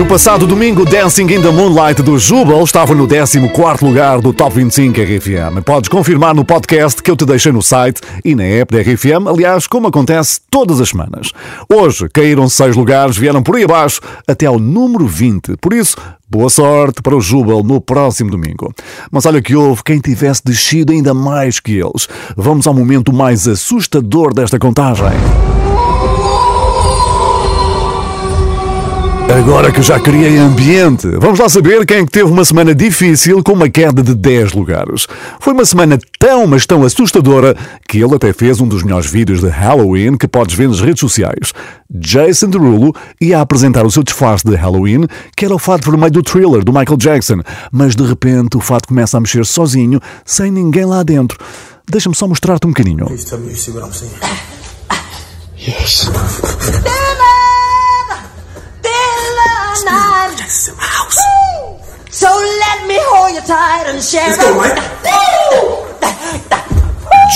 No 0.00 0.06
passado 0.06 0.46
domingo, 0.46 0.86
Dancing 0.86 1.24
in 1.24 1.42
the 1.42 1.50
Moonlight 1.50 2.00
do 2.00 2.18
Jubal 2.18 2.64
estava 2.64 2.94
no 2.94 3.06
14 3.06 3.38
lugar 3.82 4.18
do 4.22 4.32
Top 4.32 4.56
25 4.56 4.98
RFM. 4.98 5.62
Podes 5.62 5.90
confirmar 5.90 6.34
no 6.34 6.42
podcast 6.42 7.02
que 7.02 7.10
eu 7.10 7.14
te 7.14 7.26
deixei 7.26 7.52
no 7.52 7.62
site 7.62 8.00
e 8.24 8.34
na 8.34 8.44
app 8.44 8.74
da 8.74 8.80
RFM, 8.80 9.28
aliás, 9.28 9.66
como 9.66 9.88
acontece 9.88 10.40
todas 10.50 10.80
as 10.80 10.88
semanas. 10.88 11.32
Hoje 11.70 12.08
caíram 12.08 12.48
seis 12.48 12.74
lugares, 12.74 13.18
vieram 13.18 13.42
por 13.42 13.56
aí 13.56 13.64
abaixo 13.64 14.00
até 14.26 14.46
ao 14.46 14.58
número 14.58 15.06
20. 15.06 15.58
Por 15.58 15.74
isso, 15.74 15.98
boa 16.30 16.48
sorte 16.48 17.02
para 17.02 17.14
o 17.14 17.20
Jubal 17.20 17.62
no 17.62 17.78
próximo 17.78 18.30
domingo. 18.30 18.72
Mas 19.10 19.26
olha 19.26 19.42
que 19.42 19.54
houve 19.54 19.84
quem 19.84 20.00
tivesse 20.00 20.40
descido 20.42 20.94
ainda 20.94 21.12
mais 21.12 21.60
que 21.60 21.72
eles. 21.72 22.08
Vamos 22.34 22.66
ao 22.66 22.72
momento 22.72 23.12
mais 23.12 23.46
assustador 23.46 24.32
desta 24.32 24.58
contagem. 24.58 25.59
Agora 29.38 29.70
que 29.70 29.80
já 29.80 29.98
criei 30.00 30.38
ambiente, 30.38 31.06
vamos 31.18 31.38
lá 31.38 31.48
saber 31.48 31.86
quem 31.86 31.98
é 31.98 32.04
que 32.04 32.10
teve 32.10 32.28
uma 32.28 32.44
semana 32.44 32.74
difícil 32.74 33.42
com 33.44 33.52
uma 33.52 33.68
queda 33.68 34.02
de 34.02 34.12
10 34.12 34.54
lugares. 34.54 35.06
Foi 35.38 35.52
uma 35.52 35.64
semana 35.64 35.98
tão, 36.18 36.48
mas 36.48 36.66
tão 36.66 36.82
assustadora 36.82 37.56
que 37.88 37.98
ele 37.98 38.14
até 38.16 38.32
fez 38.32 38.60
um 38.60 38.66
dos 38.66 38.82
melhores 38.82 39.08
vídeos 39.08 39.40
de 39.40 39.48
Halloween 39.48 40.16
que 40.16 40.26
podes 40.26 40.56
ver 40.56 40.68
nas 40.68 40.80
redes 40.80 40.98
sociais. 40.98 41.52
Jason 41.88 42.48
Derulo 42.48 42.92
ia 43.20 43.40
apresentar 43.40 43.86
o 43.86 43.90
seu 43.90 44.02
disfarce 44.02 44.44
de 44.44 44.56
Halloween, 44.56 45.06
que 45.36 45.44
era 45.44 45.54
o 45.54 45.58
fato 45.58 45.88
vermelho 45.88 46.12
do 46.12 46.22
thriller 46.22 46.64
do 46.64 46.72
Michael 46.72 46.98
Jackson, 46.98 47.40
mas 47.70 47.94
de 47.94 48.02
repente 48.02 48.56
o 48.56 48.60
fato 48.60 48.88
começa 48.88 49.16
a 49.16 49.20
mexer 49.20 49.46
sozinho, 49.46 50.00
sem 50.24 50.50
ninguém 50.50 50.84
lá 50.84 51.04
dentro. 51.04 51.38
Deixa-me 51.88 52.16
só 52.16 52.26
mostrar-te 52.26 52.66
um 52.66 52.70
bocadinho. 52.70 53.06
Please 53.06 53.26
tell 53.26 53.38
me 53.38 53.50
you 53.50 53.56
see 53.56 53.72
what 53.72 53.86
I'm 53.86 53.92
saying. 53.92 54.12
Yes. 55.62 56.10
So 60.50 62.26
let 62.26 62.84
me 62.88 62.98
hold 62.98 63.36
you 63.36 63.42
tight 63.42 63.86
and 63.86 64.02
share 64.02 64.34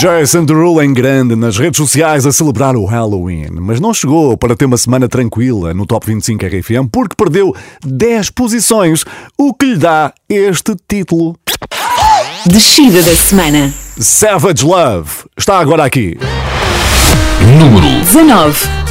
Jason 0.00 0.44
Derulo 0.44 0.82
em 0.82 0.92
grande 0.92 1.36
nas 1.36 1.56
redes 1.56 1.76
sociais 1.76 2.26
a 2.26 2.32
celebrar 2.32 2.74
o 2.74 2.84
Halloween, 2.84 3.50
mas 3.60 3.78
não 3.78 3.94
chegou 3.94 4.36
para 4.36 4.56
ter 4.56 4.64
uma 4.64 4.76
semana 4.76 5.08
tranquila 5.08 5.72
no 5.72 5.86
Top 5.86 6.04
25 6.04 6.44
RFM 6.44 6.88
porque 6.90 7.14
perdeu 7.16 7.54
10 7.86 8.30
posições, 8.30 9.04
o 9.38 9.54
que 9.54 9.66
lhe 9.66 9.76
dá 9.76 10.12
este 10.28 10.74
título. 10.88 11.36
Descida 12.46 13.00
da 13.00 13.14
semana. 13.14 13.72
Savage 13.96 14.64
Love 14.64 15.10
está 15.38 15.60
agora 15.60 15.84
aqui. 15.84 16.18
Número 17.60 18.00
19. 18.00 18.83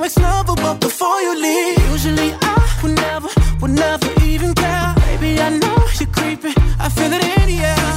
Your 0.00 0.06
ex 0.06 0.16
lover, 0.18 0.54
but 0.56 0.80
before 0.80 1.20
you 1.20 1.34
leave, 1.36 1.78
usually 1.90 2.32
I 2.40 2.80
would 2.82 2.96
never, 2.96 3.28
would 3.60 3.72
never 3.72 4.10
even 4.24 4.54
care. 4.54 4.94
Baby, 5.06 5.40
I 5.40 5.50
know 5.50 5.76
you're 5.98 6.08
creeping, 6.08 6.54
I 6.78 6.88
feel 6.88 7.12
it 7.12 7.22
in 7.22 7.46
the 7.50 7.58
air. 7.74 7.92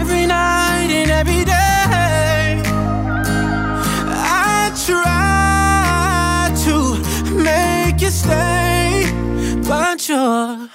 Every 0.00 0.26
night 0.26 0.90
and 0.90 1.10
every 1.10 1.44
day, 1.44 2.62
I 4.14 4.72
try 4.86 6.50
to 6.64 6.76
make 7.34 8.00
you 8.00 8.10
stay, 8.10 9.12
but 9.68 10.08
you're 10.08 10.68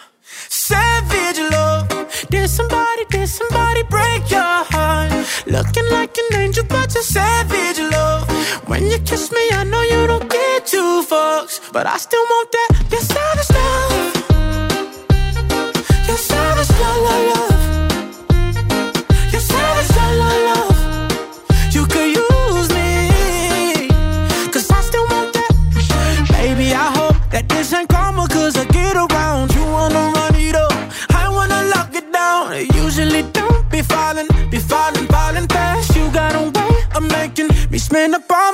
Looking 5.46 5.90
like 5.92 6.18
an 6.18 6.40
angel, 6.40 6.64
but 6.70 6.94
you're 6.94 7.04
savage 7.04 7.80
love. 7.92 8.30
When 8.68 8.88
you 8.88 8.98
kiss 9.00 9.32
me, 9.32 9.42
I 9.52 9.64
know 9.66 9.82
you 9.82 10.08
don't 10.08 10.30
get 10.30 10.66
two 10.66 11.04
fucks, 11.10 11.60
but 11.74 11.86
I 11.86 11.98
still 11.98 12.24
want 12.24 12.52
that. 12.52 12.86
Your 12.92 13.02
savage 13.02 13.50
love. 13.50 14.13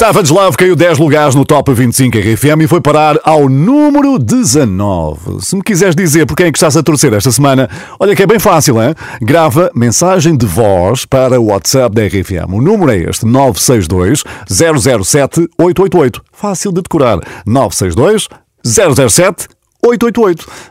Savage 0.00 0.32
Love 0.32 0.56
caiu 0.56 0.74
10 0.74 0.98
lugares 0.98 1.34
no 1.34 1.44
Top 1.44 1.70
25 1.74 2.16
RFM 2.16 2.62
e 2.62 2.66
foi 2.66 2.80
parar 2.80 3.18
ao 3.22 3.50
número 3.50 4.18
19. 4.18 5.44
Se 5.44 5.54
me 5.54 5.62
quiseres 5.62 5.94
dizer 5.94 6.24
por 6.24 6.34
quem 6.34 6.46
é 6.46 6.50
que 6.50 6.56
estás 6.56 6.74
a 6.74 6.82
torcer 6.82 7.12
esta 7.12 7.30
semana, 7.30 7.68
olha 7.98 8.16
que 8.16 8.22
é 8.22 8.26
bem 8.26 8.38
fácil, 8.38 8.82
hein? 8.82 8.94
Grava 9.20 9.70
mensagem 9.74 10.34
de 10.34 10.46
voz 10.46 11.04
para 11.04 11.38
o 11.38 11.48
WhatsApp 11.48 11.94
da 11.94 12.06
RFM. 12.06 12.54
O 12.54 12.62
número 12.62 12.90
é 12.92 12.96
este: 12.96 13.26
962 13.26 14.24
007 14.48 15.48
888. 15.58 16.22
Fácil 16.32 16.72
de 16.72 16.80
decorar. 16.80 17.18
962 17.44 18.28
007 18.64 19.48
888. 19.48 19.59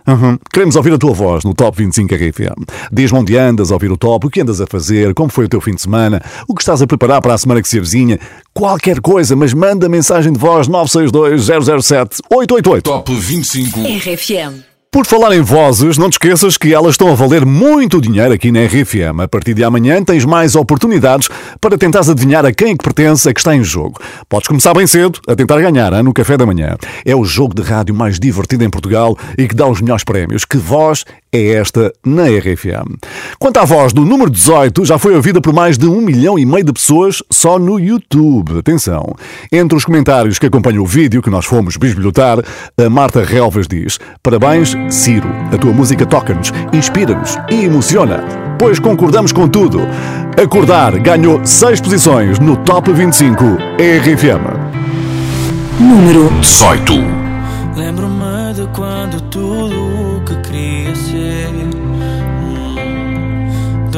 Uhum. 0.08 0.38
Queremos 0.52 0.76
ouvir 0.76 0.93
a 0.93 0.98
tua 0.98 1.13
voz 1.13 1.43
no 1.43 1.54
Top 1.54 1.78
25 1.78 2.13
RFM. 2.13 2.63
Diz-me 2.91 3.19
onde 3.19 3.38
andas 3.38 3.72
a 3.72 3.74
ouvir 3.74 3.91
o 3.91 3.98
top, 3.98 4.28
o 4.28 4.30
que 4.30 4.41
andas 4.41 4.62
a 4.62 4.67
fazer, 4.67 5.13
como 5.13 5.30
foi 5.30 5.45
o 5.45 5.50
teu 5.50 5.60
fim 5.62 5.74
de 5.74 5.82
semana, 5.82 6.22
o 6.48 6.54
que 6.54 6.62
estás 6.62 6.82
a 6.82 6.88
preparar 6.88 7.22
para 7.22 7.34
a 7.34 7.38
semana 7.38 7.62
que 7.62 7.67
se 7.67 7.78
avizinha, 7.78 8.19
qualquer 8.54 9.02
coisa, 9.02 9.36
mas 9.36 9.54
manda 9.54 9.89
mensagem 9.89 10.32
de 10.32 10.39
voz 10.39 10.67
962 10.67 11.84
007 11.84 12.22
888. 12.30 12.84
Top 12.84 13.13
25 13.13 13.80
RFM. 13.82 14.69
Por 14.91 15.06
falar 15.06 15.36
em 15.36 15.41
vozes, 15.41 15.99
não 15.99 16.10
te 16.10 16.13
esqueças 16.13 16.58
que 16.58 16.73
elas 16.73 16.95
estão 16.95 17.12
a 17.12 17.13
valer 17.13 17.45
muito 17.45 18.02
dinheiro 18.02 18.34
aqui 18.34 18.52
na 18.52 18.65
RFM. 18.65 19.21
A 19.21 19.28
partir 19.28 19.54
de 19.54 19.63
amanhã 19.63 20.04
tens 20.04 20.25
mais 20.25 20.56
oportunidades 20.56 21.30
para 21.62 21.78
tentares 21.78 22.10
adivinhar 22.10 22.43
a 22.43 22.52
quem 22.52 22.71
é 22.71 22.75
que 22.75 22.84
pertence 22.84 23.30
a 23.30 23.34
que 23.34 23.39
está 23.39 23.56
em 23.56 23.63
jogo. 23.63 24.02
Podes 24.28 24.47
começar 24.47 24.73
bem 24.73 24.88
cedo 24.88 25.19
a 25.28 25.36
tentar 25.36 25.62
ganhar 25.62 25.93
hein, 25.93 26.02
no 26.02 26.12
café 26.12 26.36
da 26.36 26.45
manhã. 26.45 26.75
É 27.06 27.15
o 27.15 27.23
jogo 27.23 27.54
de 27.54 27.62
rádio 27.62 27.93
mais 27.93 28.19
divertido 28.19 28.63
em 28.63 28.69
Portugal 28.69 29.15
e 29.38 29.47
que 29.47 29.54
dá 29.54 29.67
os 29.67 29.80
melhores 29.80 30.04
prémios. 30.04 30.43
Que 30.43 30.58
voz 30.58 31.06
é 31.32 31.54
esta 31.54 31.92
na 32.06 32.24
RFM? 32.24 32.96
Quanto 33.38 33.58
à 33.58 33.65
voz 33.65 33.94
do 33.94 34.04
número 34.06 34.30
18, 34.30 34.84
já 34.86 34.98
foi 34.98 35.15
ouvida 35.15 35.39
por 35.39 35.54
mais 35.54 35.78
de 35.78 35.88
um 35.88 36.02
milhão 36.02 36.38
e 36.38 36.46
meio 36.46 36.63
de 36.63 36.74
pessoas 36.74 37.22
só 37.30 37.60
no 37.60 37.80
YouTube. 37.80 38.58
Atenção! 38.58 39.15
Entre 39.52 39.78
os 39.78 39.86
comentários 39.86 40.39
que 40.39 40.46
acompanham 40.46 40.84
o 40.84 40.88
vídeo 40.88 41.22
que 41.22 41.30
nós 41.30 41.46
fomos 41.46 41.78
bisbilhotar, 41.78 42.39
a 42.78 42.89
Marta 42.89 43.24
Relvas 43.24 43.68
diz: 43.68 44.00
Parabéns, 44.24 44.76
Ciro. 44.89 45.30
A 45.54 45.58
tua 45.58 45.72
música 45.72 46.06
toca-nos, 46.06 46.52
inspira-nos 46.74 47.38
e 47.50 47.65
emociona. 47.65 48.24
Pois 48.58 48.80
concordamos 48.80 49.32
com 49.32 49.48
tudo. 49.48 49.80
Acordar 50.42 50.98
ganhou 51.00 51.46
6 51.46 51.82
posições 51.82 52.39
no 52.39 52.58
Top 52.58 52.92
25 52.92 53.44
RFM. 53.78 54.70
Número 55.80 56.30
18. 56.42 56.94
Lembro-me 57.76 58.54
de 58.54 58.68
quando 58.76 59.22
tudo 59.30 60.18
o 60.18 60.22
que 60.26 60.36
queria 60.42 60.79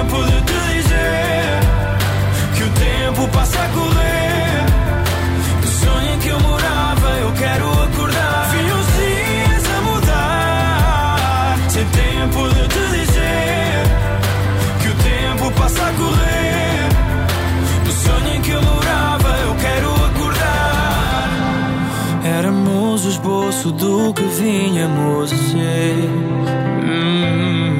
tempo 0.00 0.22
de 0.24 0.40
te 0.40 0.58
dizer 0.74 1.60
que 2.54 2.62
o 2.62 2.70
tempo 2.70 3.28
passa 3.28 3.58
a 3.62 3.68
correr. 3.68 4.64
O 5.62 5.66
sonho 5.66 6.14
em 6.14 6.18
que 6.18 6.28
eu 6.28 6.40
morava, 6.40 7.08
eu 7.20 7.32
quero 7.32 7.70
acordar. 7.70 8.48
Vi 8.50 8.72
os 8.78 8.86
dias 8.96 9.64
a 9.76 9.80
mudar, 9.82 11.58
sem 11.68 11.84
tempo 11.84 12.48
de 12.48 12.68
te 12.68 12.82
dizer 12.98 13.84
que 14.80 14.88
o 14.88 14.94
tempo 14.94 15.50
passa 15.60 15.82
a 15.86 15.92
correr. 15.92 16.88
O 17.86 17.92
sonho 17.92 18.36
em 18.36 18.40
que 18.40 18.50
eu 18.52 18.62
morava, 18.62 19.28
eu 19.28 19.54
quero 19.56 19.94
acordar. 20.06 21.28
Éramos 22.38 23.04
o 23.04 23.08
esboço 23.08 23.70
do 23.72 24.14
que 24.14 24.22
vinhamos 24.22 25.28
ser. 25.30 26.08
Hum, 26.84 27.79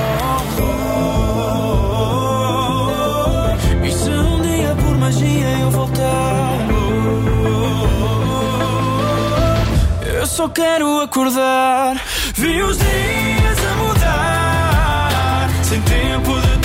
Só 10.31 10.47
quero 10.47 11.01
acordar. 11.01 12.01
Vi 12.35 12.63
os 12.63 12.77
dias 12.77 13.59
a 13.65 13.75
mudar, 13.75 15.49
sem 15.63 15.81
tempo 15.81 16.39
de 16.39 16.60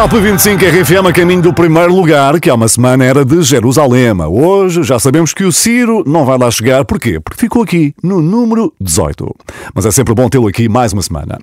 Top 0.00 0.18
25 0.18 0.64
RFM 0.64 1.08
a 1.08 1.12
caminho 1.12 1.42
do 1.42 1.52
primeiro 1.52 1.94
lugar, 1.94 2.40
que 2.40 2.48
há 2.48 2.54
uma 2.54 2.68
semana 2.68 3.04
era 3.04 3.22
de 3.22 3.42
Jerusalém. 3.42 4.18
Hoje 4.22 4.82
já 4.82 4.98
sabemos 4.98 5.34
que 5.34 5.44
o 5.44 5.52
Ciro 5.52 6.02
não 6.06 6.24
vai 6.24 6.38
lá 6.38 6.50
chegar. 6.50 6.86
Porquê? 6.86 7.20
Porque 7.20 7.38
ficou 7.38 7.62
aqui 7.62 7.94
no 8.02 8.22
número 8.22 8.72
18. 8.80 9.30
Mas 9.74 9.84
é 9.84 9.90
sempre 9.90 10.14
bom 10.14 10.26
tê-lo 10.30 10.48
aqui 10.48 10.70
mais 10.70 10.94
uma 10.94 11.02
semana. 11.02 11.38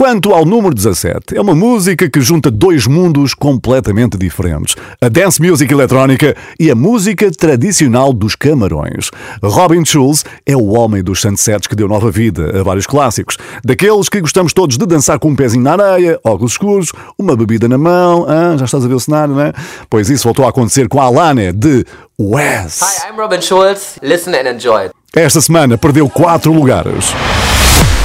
Quanto 0.00 0.32
ao 0.32 0.46
número 0.46 0.74
17, 0.74 1.36
é 1.36 1.40
uma 1.42 1.54
música 1.54 2.08
que 2.08 2.22
junta 2.22 2.50
dois 2.50 2.86
mundos 2.86 3.34
completamente 3.34 4.16
diferentes: 4.16 4.74
a 4.98 5.10
dance 5.10 5.42
music 5.42 5.70
eletrónica 5.70 6.34
e 6.58 6.70
a 6.70 6.74
música 6.74 7.30
tradicional 7.30 8.10
dos 8.10 8.34
Camarões. 8.34 9.10
Robin 9.42 9.84
Schulz 9.84 10.24
é 10.46 10.56
o 10.56 10.68
homem 10.68 11.02
dos 11.02 11.20
sunsets 11.20 11.66
que 11.66 11.76
deu 11.76 11.86
nova 11.86 12.10
vida 12.10 12.58
a 12.58 12.62
vários 12.62 12.86
clássicos, 12.86 13.36
daqueles 13.62 14.08
que 14.08 14.22
gostamos 14.22 14.54
todos 14.54 14.78
de 14.78 14.86
dançar 14.86 15.18
com 15.18 15.28
um 15.28 15.36
pezinho 15.36 15.64
na 15.64 15.72
areia, 15.72 16.18
óculos 16.24 16.52
escuros, 16.52 16.92
uma 17.18 17.36
bebida 17.36 17.68
na 17.68 17.76
mão. 17.76 18.24
Ah, 18.26 18.56
já 18.56 18.64
estás 18.64 18.82
a 18.82 18.88
ver 18.88 18.94
o 18.94 19.00
cenário, 19.00 19.34
não 19.34 19.42
é? 19.42 19.52
Pois 19.90 20.08
isso 20.08 20.24
voltou 20.24 20.46
a 20.46 20.48
acontecer 20.48 20.88
com 20.88 20.98
a 20.98 21.04
Alane 21.04 21.52
de 21.52 21.84
Wes. 22.18 22.80
Hi, 22.80 23.10
I'm 23.10 23.18
Robin 23.18 23.42
Schulz. 23.42 23.98
Listen 24.02 24.32
and 24.32 24.54
enjoy. 24.54 24.88
Esta 25.14 25.42
semana 25.42 25.76
perdeu 25.76 26.08
4 26.08 26.50
lugares. 26.50 27.12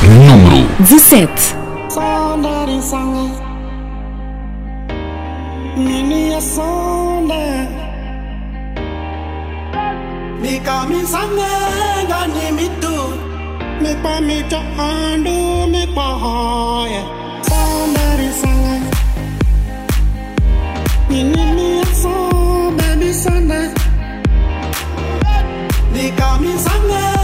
Número 0.04 0.68
17. 0.82 1.65
Give 5.76 6.06
me 6.08 6.34
a 6.34 6.40
Sunday. 6.40 7.68
Nika 10.42 10.86
mi 10.88 11.02
sangenga 11.14 12.20
ni 12.34 12.46
mitu. 12.58 12.96
Me 13.82 13.92
pa 14.02 14.22
mi 14.22 14.38
to 14.52 14.60
andu 14.88 15.68
me 15.74 15.84
pa 15.96 16.08
hoye. 16.22 17.02
Somebody 17.50 18.30
sange. 18.42 18.90
You 21.10 21.24
need 21.32 21.52
me 21.58 21.82
a 21.82 21.86
song, 22.02 22.80
Sunday. 23.24 23.68
Nika 25.94 26.30
mi. 26.42 27.15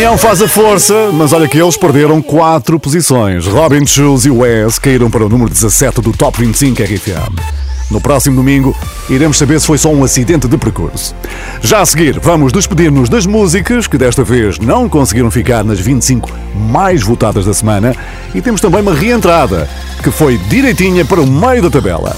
União 0.00 0.16
faz 0.16 0.40
a 0.40 0.48
força, 0.48 1.10
mas 1.12 1.34
olha 1.34 1.46
que 1.46 1.60
eles 1.60 1.76
perderam 1.76 2.22
quatro 2.22 2.80
posições. 2.80 3.46
Robin 3.46 3.84
Schulz 3.84 4.24
e 4.24 4.30
Wes 4.30 4.78
caíram 4.78 5.10
para 5.10 5.26
o 5.26 5.28
número 5.28 5.50
17 5.50 6.00
do 6.00 6.10
Top 6.10 6.42
25 6.42 6.82
RFM. 6.82 7.38
No 7.90 8.00
próximo 8.00 8.36
domingo, 8.36 8.74
iremos 9.10 9.36
saber 9.36 9.60
se 9.60 9.66
foi 9.66 9.76
só 9.76 9.90
um 9.90 10.02
acidente 10.02 10.48
de 10.48 10.56
percurso. 10.56 11.14
Já 11.60 11.82
a 11.82 11.84
seguir, 11.84 12.18
vamos 12.18 12.50
despedir-nos 12.50 13.10
das 13.10 13.26
músicas 13.26 13.86
que 13.86 13.98
desta 13.98 14.24
vez 14.24 14.58
não 14.58 14.88
conseguiram 14.88 15.30
ficar 15.30 15.62
nas 15.62 15.78
25 15.78 16.30
mais 16.54 17.02
votadas 17.02 17.44
da 17.44 17.52
semana 17.52 17.94
e 18.34 18.40
temos 18.40 18.62
também 18.62 18.80
uma 18.80 18.94
reentrada 18.94 19.68
que 20.02 20.10
foi 20.10 20.38
direitinha 20.48 21.04
para 21.04 21.20
o 21.20 21.26
meio 21.26 21.60
da 21.60 21.68
tabela. 21.68 22.16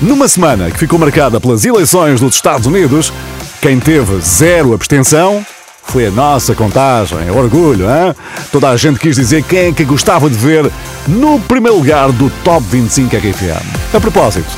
Numa 0.00 0.26
semana 0.26 0.70
que 0.70 0.78
ficou 0.78 0.98
marcada 0.98 1.38
pelas 1.38 1.66
eleições 1.66 2.18
dos 2.18 2.34
Estados 2.34 2.66
Unidos, 2.66 3.12
quem 3.60 3.78
teve 3.78 4.18
zero 4.22 4.72
abstenção 4.72 5.44
foi 5.84 6.06
a 6.06 6.10
nossa 6.10 6.54
contagem, 6.54 7.18
é 7.26 7.32
orgulho, 7.32 7.86
hein? 7.86 8.14
Toda 8.52 8.68
a 8.70 8.76
gente 8.76 8.98
quis 8.98 9.16
dizer 9.16 9.42
quem 9.42 9.68
é 9.68 9.72
que 9.72 9.84
gostava 9.84 10.30
de 10.30 10.36
ver 10.36 10.70
no 11.06 11.40
primeiro 11.40 11.76
lugar 11.78 12.12
do 12.12 12.30
Top 12.44 12.64
25 12.68 13.16
RFM. 13.16 13.94
A 13.94 14.00
propósito, 14.00 14.50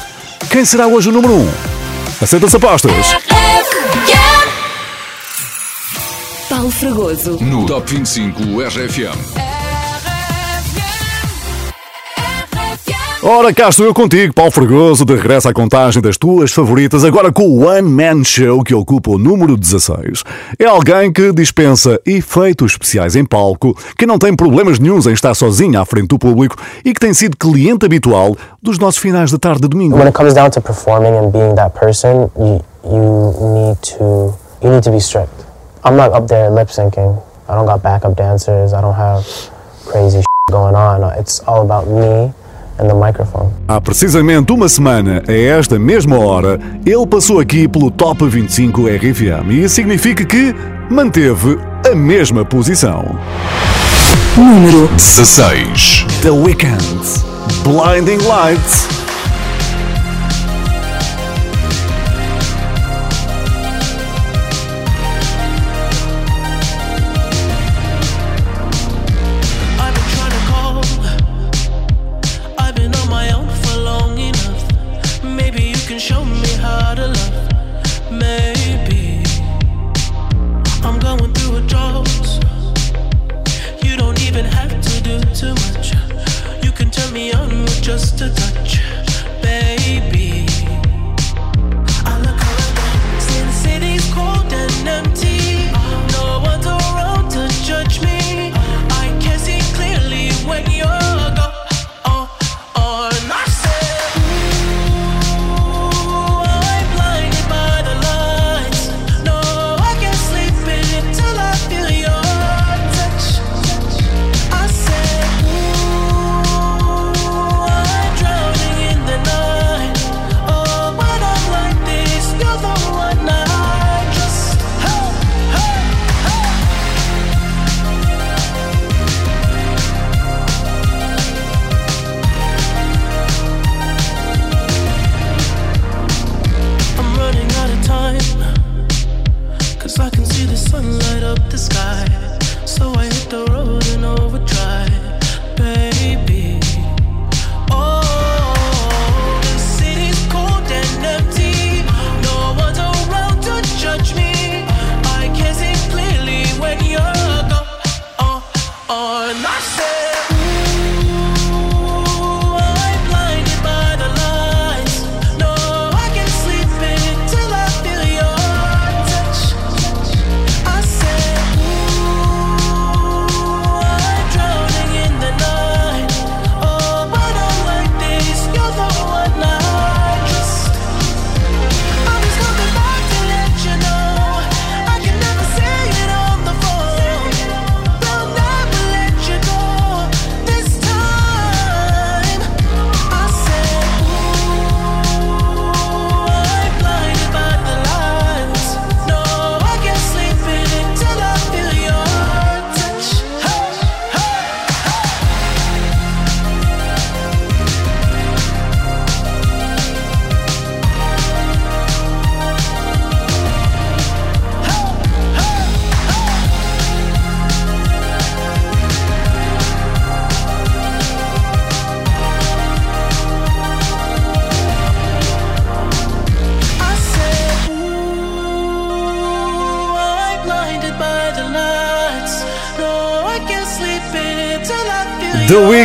quem 0.51 0.65
será 0.65 0.87
hoje 0.87 1.09
o 1.09 1.13
número 1.13 1.35
1? 1.35 1.41
Um? 1.41 1.51
Aceita-se 2.21 2.57
apostas? 2.57 3.17
Paulo 6.49 6.71
Fragoso. 6.71 7.39
No 7.41 7.67
Top 7.67 7.91
25 7.91 8.61
RFM. 8.61 9.52
Ora, 13.25 13.55
cá 13.55 13.69
estou 13.69 13.87
eu 13.87 13.95
contigo, 13.95 14.35
Paulo 14.35 14.51
Fregoso, 14.51 15.05
de 15.05 15.15
regresso 15.15 15.49
à 15.49 15.55
contagem 15.55 16.03
das 16.03 16.17
tuas 16.17 16.51
favoritas, 16.51 17.05
agora 17.05 17.31
com 17.31 17.45
o 17.45 17.65
One 17.69 17.89
Man 17.89 18.25
Show 18.25 18.65
que 18.65 18.75
ocupa 18.75 19.13
o 19.13 19.19
número 19.19 19.57
16. 19.57 20.25
É 20.59 20.65
alguém 20.65 21.13
que 21.13 21.33
dispensa 21.33 22.01
efeitos 22.05 22.73
especiais 22.73 23.15
em 23.15 23.25
palco, 23.25 23.79
que 23.97 24.07
não 24.07 24.19
tem 24.19 24.35
problemas 24.35 24.81
nenhums 24.81 25.07
em 25.07 25.13
estar 25.13 25.35
sozinho 25.35 25.81
à 25.81 25.85
frente 25.85 26.09
do 26.09 26.19
público 26.19 26.57
e 26.85 26.93
que 26.93 26.99
tem 26.99 27.15
sido 27.15 27.37
cliente 27.37 27.87
habitual 27.87 28.37
dos 28.61 28.77
nossos 28.77 29.01
finais 29.01 29.31
de 29.31 29.39
tarde 29.39 29.61
de 29.61 29.69
domingo. 29.69 29.97
When 29.97 30.09
it 30.09 30.17
comes 30.17 30.35
down 30.35 30.51
to 30.51 30.61
performing 30.61 31.17
and 31.17 31.31
being 31.31 31.55
that 31.55 31.79
person, 31.79 32.29
you, 32.37 32.61
you 32.83 33.35
need 33.55 33.79
to 33.97 34.35
you 34.61 34.71
need 34.73 34.83
to 34.83 34.91
be 34.91 34.99
strict. 34.99 35.31
I'm 35.85 35.95
not 35.95 36.13
up 36.13 36.27
there 36.27 36.51
lip 36.51 36.71
syncing. 36.71 37.23
I 37.49 37.55
don't 37.55 37.67
got 37.67 37.85
backup 37.85 38.17
dancers. 38.17 38.73
I 38.73 38.81
don't 38.81 38.97
have 38.97 39.25
crazy 39.87 40.25
going 40.51 40.75
on. 40.75 41.05
It's 41.17 41.39
all 41.47 41.63
about 41.63 41.87
me. 41.87 42.35
Há 43.69 43.81
precisamente 43.81 44.53
uma 44.53 44.69
semana, 44.69 45.23
a 45.27 45.33
esta 45.33 45.79
mesma 45.79 46.19
hora, 46.19 46.59
ele 46.85 47.07
passou 47.07 47.41
aqui 47.41 47.69
pelo 47.69 47.91
Top 47.91 48.27
25 48.27 48.83
RFM 48.87 49.51
e 49.51 49.65
isso 49.65 49.75
significa 49.75 50.25
que 50.25 50.55
manteve 50.91 51.59
a 51.91 51.95
mesma 51.95 52.45
posição. 52.45 53.19
Número 54.37 54.89
16. 54.97 56.07
The 56.23 56.31
Weeknd. 56.31 56.81
Blinding 57.65 58.25
Lights. 58.27 59.02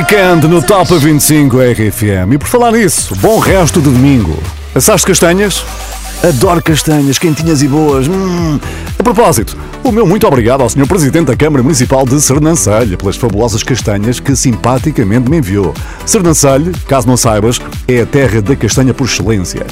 Weekend 0.10 0.48
no 0.48 0.62
Top 0.62 0.98
25 0.98 1.58
RFM. 1.58 2.34
E 2.34 2.38
por 2.38 2.48
falar 2.48 2.72
nisso, 2.72 3.14
bom 3.18 3.40
resto 3.40 3.82
de 3.82 3.90
domingo. 3.90 4.42
Assaste 4.74 5.06
castanhas? 5.06 5.66
Adoro 6.24 6.64
castanhas, 6.64 7.18
quentinhas 7.18 7.62
e 7.62 7.68
boas. 7.68 8.08
Hum. 8.08 8.58
A 8.98 9.04
propósito, 9.04 9.58
o 9.88 9.92
meu 9.92 10.06
muito 10.06 10.28
obrigado 10.28 10.62
ao 10.62 10.70
Sr. 10.70 10.86
Presidente 10.86 11.28
da 11.28 11.36
Câmara 11.36 11.64
Municipal 11.64 12.06
de 12.06 12.20
Sernancelho 12.20 12.98
pelas 12.98 13.16
fabulosas 13.16 13.64
castanhas 13.64 14.20
que 14.20 14.36
simpaticamente 14.36 15.30
me 15.30 15.38
enviou. 15.38 15.74
Sernancelho, 16.06 16.74
caso 16.86 17.08
não 17.08 17.16
saibas, 17.16 17.62
é 17.88 18.02
a 18.02 18.06
terra 18.06 18.42
da 18.42 18.54
castanha 18.54 18.94
por 18.94 19.06
excelência. 19.06 19.66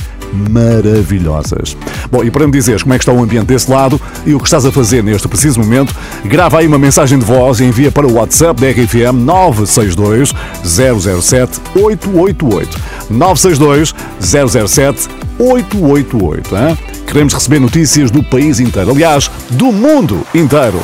Maravilhosas. 0.49 1.75
Bom, 2.09 2.23
e 2.23 2.31
para 2.31 2.45
me 2.45 2.53
dizeres 2.53 2.83
como 2.83 2.93
é 2.93 2.97
que 2.97 3.03
está 3.03 3.11
o 3.11 3.21
ambiente 3.21 3.47
desse 3.47 3.69
lado 3.69 3.99
e 4.25 4.33
o 4.33 4.39
que 4.39 4.45
estás 4.45 4.65
a 4.65 4.71
fazer 4.71 5.03
neste 5.03 5.27
preciso 5.27 5.59
momento, 5.59 5.93
grava 6.23 6.59
aí 6.59 6.67
uma 6.67 6.79
mensagem 6.79 7.19
de 7.19 7.25
voz 7.25 7.59
e 7.59 7.65
envia 7.65 7.91
para 7.91 8.07
o 8.07 8.13
WhatsApp 8.13 8.61
da 8.61 8.69
RFM 8.69 9.17
962 9.19 10.33
007 10.63 11.59
888. 11.75 12.79
962 13.09 13.93
007 14.21 15.09
888. 15.34 15.34
Hein? 16.51 16.77
Queremos 17.05 17.33
receber 17.33 17.59
notícias 17.59 18.09
do 18.11 18.23
país 18.23 18.59
inteiro, 18.59 18.91
aliás, 18.91 19.29
do 19.51 19.71
mundo 19.71 20.25
inteiro. 20.33 20.79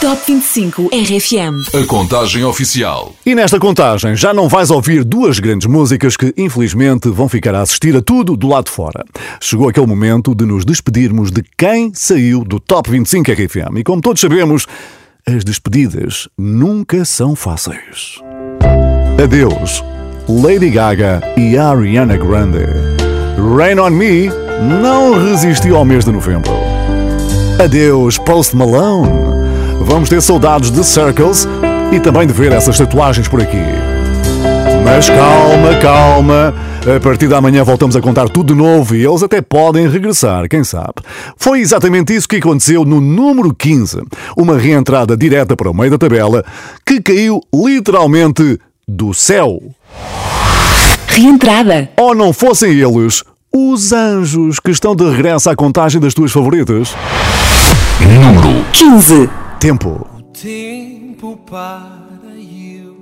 Top 0.00 0.22
25 0.26 0.88
RFM. 0.92 1.76
A 1.78 1.86
contagem 1.86 2.42
oficial. 2.42 3.14
E 3.24 3.34
nesta 3.34 3.60
contagem 3.60 4.16
já 4.16 4.32
não 4.32 4.48
vais 4.48 4.70
ouvir 4.70 5.04
duas 5.04 5.38
grandes 5.38 5.66
músicas 5.66 6.16
que, 6.16 6.32
infelizmente, 6.38 7.10
vão 7.10 7.28
ficar 7.28 7.54
a 7.54 7.60
assistir 7.60 7.94
a 7.94 8.00
tudo 8.00 8.34
do 8.34 8.48
lado 8.48 8.64
de 8.64 8.70
fora. 8.70 9.04
Chegou 9.40 9.68
aquele 9.68 9.86
momento 9.86 10.34
de 10.34 10.46
nos 10.46 10.64
despedirmos 10.64 11.30
de 11.30 11.44
quem 11.56 11.92
saiu 11.94 12.44
do 12.44 12.58
Top 12.58 12.90
25 12.90 13.30
RFM. 13.30 13.76
E 13.76 13.84
como 13.84 14.00
todos 14.00 14.22
sabemos, 14.22 14.66
as 15.26 15.44
despedidas 15.44 16.28
nunca 16.36 17.04
são 17.04 17.36
fáceis. 17.36 18.20
Adeus, 19.22 19.84
Lady 20.28 20.70
Gaga 20.70 21.20
e 21.36 21.56
Ariana 21.56 22.16
Grande. 22.16 22.64
Rain 23.56 23.78
on 23.78 23.90
Me 23.90 24.30
não 24.80 25.18
resistiu 25.18 25.76
ao 25.76 25.84
mês 25.84 26.04
de 26.04 26.12
novembro. 26.12 26.52
Adeus, 27.62 28.18
Post 28.18 28.56
Malone. 28.56 29.08
Vamos 29.80 30.08
ter 30.08 30.20
saudades 30.20 30.70
de 30.70 30.84
Circles 30.84 31.48
e 31.92 31.98
também 32.00 32.26
de 32.26 32.32
ver 32.32 32.52
essas 32.52 32.78
tatuagens 32.78 33.28
por 33.28 33.40
aqui. 33.40 33.56
Mas 34.84 35.08
calma, 35.08 35.74
calma. 35.80 36.54
A 36.96 36.98
partir 36.98 37.28
da 37.28 37.40
manhã 37.40 37.62
voltamos 37.62 37.94
a 37.94 38.00
contar 38.00 38.28
tudo 38.28 38.54
de 38.54 38.58
novo 38.58 38.94
e 38.96 39.04
eles 39.04 39.22
até 39.22 39.42
podem 39.42 39.86
regressar, 39.86 40.48
quem 40.48 40.64
sabe. 40.64 40.94
Foi 41.36 41.60
exatamente 41.60 42.14
isso 42.14 42.28
que 42.28 42.36
aconteceu 42.36 42.84
no 42.84 43.00
número 43.00 43.54
15. 43.54 44.02
Uma 44.36 44.56
reentrada 44.56 45.16
direta 45.16 45.56
para 45.56 45.70
o 45.70 45.74
meio 45.74 45.90
da 45.90 45.98
tabela 45.98 46.44
que 46.86 47.00
caiu 47.02 47.40
literalmente 47.54 48.58
do 48.88 49.12
céu. 49.12 49.60
Reentrada. 51.06 51.90
Ou 51.96 52.14
não 52.14 52.32
fossem 52.32 52.72
eles, 52.72 53.24
os 53.52 53.92
anjos 53.92 54.60
que 54.60 54.70
estão 54.70 54.94
de 54.94 55.08
regresso 55.08 55.50
à 55.50 55.56
contagem 55.56 56.00
das 56.00 56.14
tuas 56.14 56.30
favoritas. 56.30 56.94
Número 58.00 58.64
15. 58.72 59.28
Tempo. 59.58 60.08
tempo 60.32 61.36
para 61.48 62.00
eu 62.34 62.96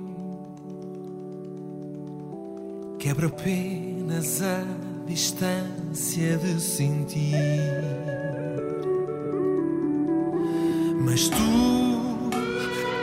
quebra 2.99 3.27
apenas 3.27 4.41
a 4.41 4.63
distância 5.07 6.37
de 6.37 6.59
sentir. 6.61 7.33
Mas 11.05 11.29
tu, 11.29 12.29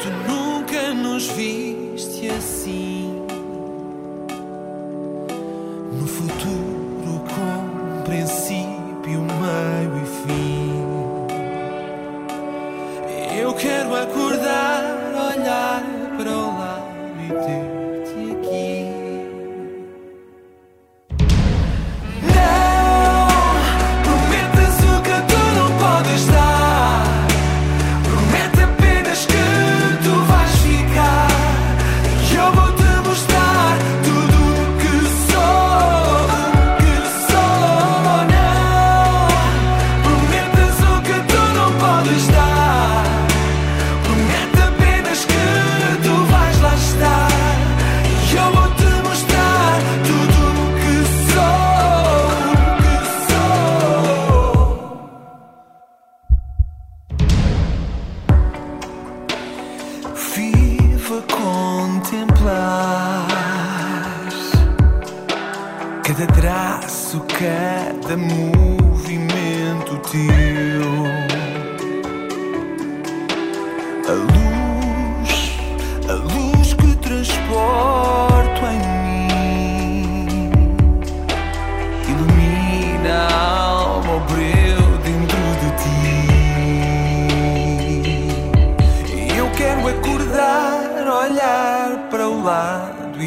tu 0.03 0.31
nunca 0.31 0.93
nos 0.93 1.29
viste 1.29 2.29
assim. 2.29 3.16
No 6.17 6.23
futuro 6.23 6.66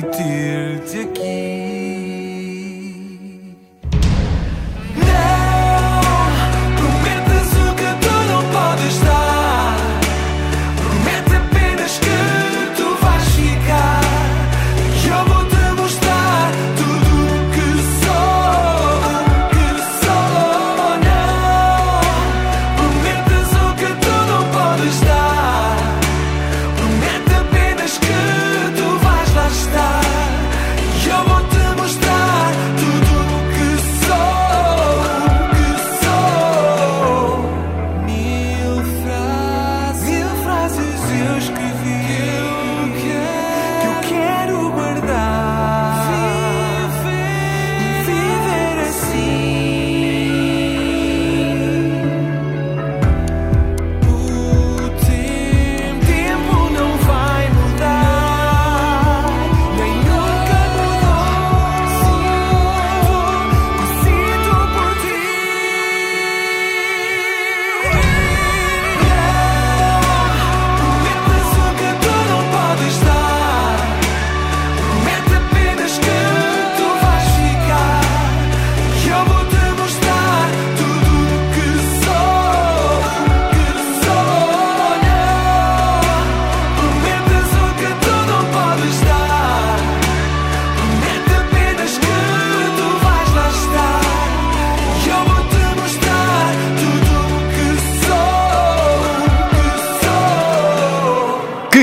lado 0.01 1.18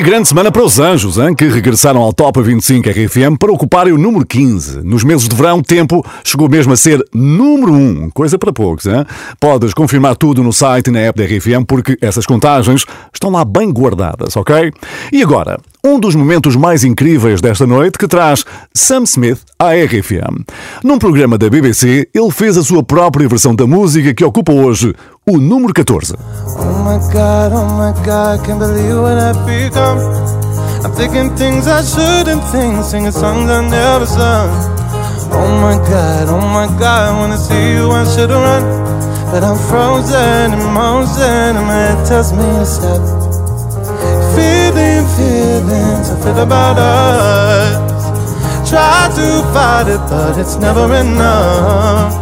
grande 0.06 0.28
semana 0.28 0.52
para 0.52 0.62
os 0.62 0.78
Anjos, 0.78 1.18
hein, 1.18 1.34
que 1.34 1.46
regressaram 1.46 2.00
ao 2.00 2.12
Top 2.12 2.40
25 2.40 2.88
RFM 2.88 3.36
para 3.36 3.50
ocuparem 3.50 3.92
o 3.92 3.98
número 3.98 4.24
15. 4.24 4.84
Nos 4.84 5.02
meses 5.02 5.28
de 5.28 5.34
verão, 5.34 5.60
Tempo 5.60 6.00
chegou 6.22 6.48
mesmo 6.48 6.72
a 6.72 6.76
ser 6.76 7.04
número 7.12 7.72
1, 7.72 8.10
coisa 8.10 8.38
para 8.38 8.52
poucos. 8.52 8.86
Hein? 8.86 9.04
Podes 9.40 9.74
confirmar 9.74 10.14
tudo 10.14 10.44
no 10.44 10.52
site 10.52 10.86
e 10.86 10.90
na 10.92 11.00
app 11.00 11.18
da 11.18 11.24
RFM 11.24 11.64
porque 11.66 11.98
essas 12.00 12.24
contagens 12.24 12.84
estão 13.12 13.30
lá 13.30 13.44
bem 13.44 13.72
guardadas, 13.72 14.36
ok? 14.36 14.72
E 15.12 15.24
agora, 15.24 15.58
um 15.86 16.00
dos 16.00 16.16
momentos 16.16 16.56
mais 16.56 16.82
incríveis 16.82 17.40
desta 17.40 17.64
noite 17.64 17.96
que 17.96 18.08
traz 18.08 18.44
Sam 18.74 19.04
Smith 19.04 19.38
à 19.56 19.70
RFM. 19.70 20.42
Num 20.82 20.98
programa 20.98 21.38
da 21.38 21.48
BBC, 21.48 22.08
ele 22.12 22.30
fez 22.32 22.56
a 22.56 22.62
sua 22.64 22.82
própria 22.82 23.28
versão 23.28 23.54
da 23.54 23.68
música 23.68 24.12
que 24.12 24.24
ocupa 24.24 24.52
hoje 24.52 24.92
o 25.24 25.38
número 25.38 25.72
14. 25.72 26.14
Oh 26.14 26.64
my 26.82 26.98
god, 27.12 27.52
oh 27.52 27.66
my 27.78 27.92
god, 28.04 28.44
can't 28.44 28.58
believe 28.58 28.96
what 28.96 29.16
I've 29.16 29.38
become. 29.46 30.00
I'm 30.84 30.92
thinking 30.96 31.30
things 31.36 31.68
I 31.68 31.82
shouldn't 31.82 32.42
think, 32.50 32.82
singing 32.84 33.12
songs 33.12 33.48
I 33.48 33.62
never 33.68 34.06
sung. 34.06 34.50
Oh 35.32 35.60
my 35.60 35.78
god, 35.88 36.28
oh 36.28 36.40
my 36.52 36.66
god, 36.78 37.14
I 37.14 37.18
wanna 37.18 37.38
see 37.38 37.74
you, 37.74 37.90
I 37.92 38.04
should've 38.04 38.30
run. 38.30 38.62
But 39.30 39.44
I'm 39.44 39.58
frozen 39.68 40.52
in 40.52 40.64
motion, 40.72 41.56
and 41.56 41.66
my 41.66 41.74
head 41.74 42.06
tells 42.06 42.32
me 42.32 42.42
to 42.42 42.66
stop. 42.66 43.02
Feeling, 44.34 45.06
feelings 45.66 46.10
I 46.10 46.16
feel 46.22 46.38
about 46.38 46.78
us. 46.78 48.70
Try 48.70 49.08
to 49.14 49.28
fight 49.52 49.88
it, 49.88 50.02
but 50.10 50.38
it's 50.38 50.56
never 50.56 50.86
enough. 50.94 52.12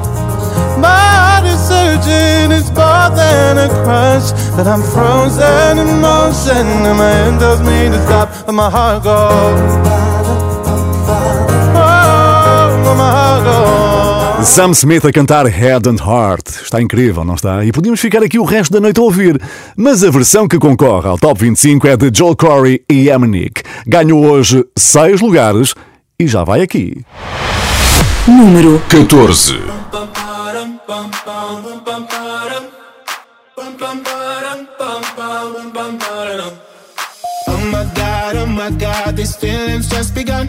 My 0.78 1.04
heart 1.16 1.44
is 1.46 1.60
surging, 1.60 2.52
it's 2.52 2.70
more 2.70 3.08
than 3.16 3.58
a 3.58 3.68
crush. 3.82 4.32
But 4.56 4.66
I'm 4.66 4.82
frozen 4.82 5.78
in 5.78 6.00
motion, 6.00 6.66
and 6.88 6.98
my 6.98 7.10
hand 7.10 7.40
tells 7.40 7.60
me 7.60 7.88
to 7.88 7.98
stop. 8.06 8.28
But 8.46 8.52
my 8.52 8.70
heart 8.70 9.04
goes. 9.04 10.13
Sam 14.44 14.72
Smith 14.72 15.06
a 15.06 15.12
cantar 15.12 15.46
Head 15.46 15.88
and 15.88 15.96
Heart. 15.96 16.48
Está 16.62 16.80
incrível, 16.80 17.24
não 17.24 17.34
está? 17.34 17.64
E 17.64 17.72
podíamos 17.72 17.98
ficar 17.98 18.22
aqui 18.22 18.38
o 18.38 18.44
resto 18.44 18.72
da 18.72 18.80
noite 18.80 19.00
a 19.00 19.02
ouvir. 19.02 19.40
Mas 19.76 20.04
a 20.04 20.10
versão 20.10 20.46
que 20.46 20.58
concorre 20.58 21.08
ao 21.08 21.18
Top 21.18 21.40
25 21.40 21.88
é 21.88 21.96
de 21.96 22.10
Joel 22.12 22.36
Corey 22.36 22.84
e 22.90 23.08
Eminem. 23.08 23.50
Ganhou 23.86 24.24
hoje 24.24 24.64
6 24.76 25.20
lugares 25.22 25.74
e 26.20 26.26
já 26.26 26.44
vai 26.44 26.60
aqui. 26.60 27.04
Número 28.28 28.82
14. 28.88 29.58
Oh 37.46 37.58
my 37.58 37.84
god, 37.94 38.36
oh 38.36 38.46
my 38.46 38.70
god, 38.70 39.16
these 39.16 39.36
feelings 39.36 39.88
just 39.88 40.14
begun. 40.14 40.48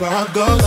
my 0.00 0.26
god, 0.32 0.60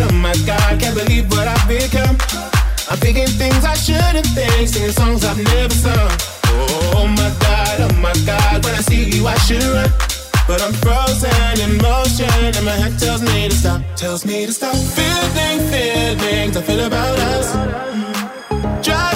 oh 0.00 0.12
my 0.12 0.34
god, 0.44 0.60
I 0.60 0.76
can't 0.76 0.96
believe 0.96 1.30
what 1.30 1.46
I've 1.46 1.68
become. 1.68 2.16
I'm 2.90 2.98
thinking 2.98 3.28
things 3.28 3.64
I 3.64 3.74
shouldn't 3.74 4.26
think, 4.34 4.68
singing 4.68 4.90
songs 4.90 5.24
I've 5.24 5.38
never 5.38 5.74
sung. 5.74 6.10
Oh 6.94 7.06
my 7.06 7.30
god, 7.40 7.80
oh 7.82 7.94
my 8.00 8.12
god, 8.24 8.64
when 8.64 8.74
I 8.74 8.80
see 8.80 9.04
you 9.10 9.26
I 9.26 9.36
should 9.38 9.62
run. 9.62 9.90
But 10.48 10.62
I'm 10.62 10.72
frozen 10.72 11.60
in 11.60 11.76
motion, 11.78 12.26
and 12.42 12.64
my 12.64 12.72
head 12.72 12.98
tells 12.98 13.22
me 13.22 13.48
to 13.48 13.54
stop, 13.54 13.82
tells 13.94 14.24
me 14.24 14.46
to 14.46 14.52
stop. 14.52 14.74
Feeling, 14.74 15.60
feelings 15.70 16.56
I 16.56 16.62
feel 16.62 16.80
about 16.80 17.18
us. 17.18 17.52
Try 18.84 19.15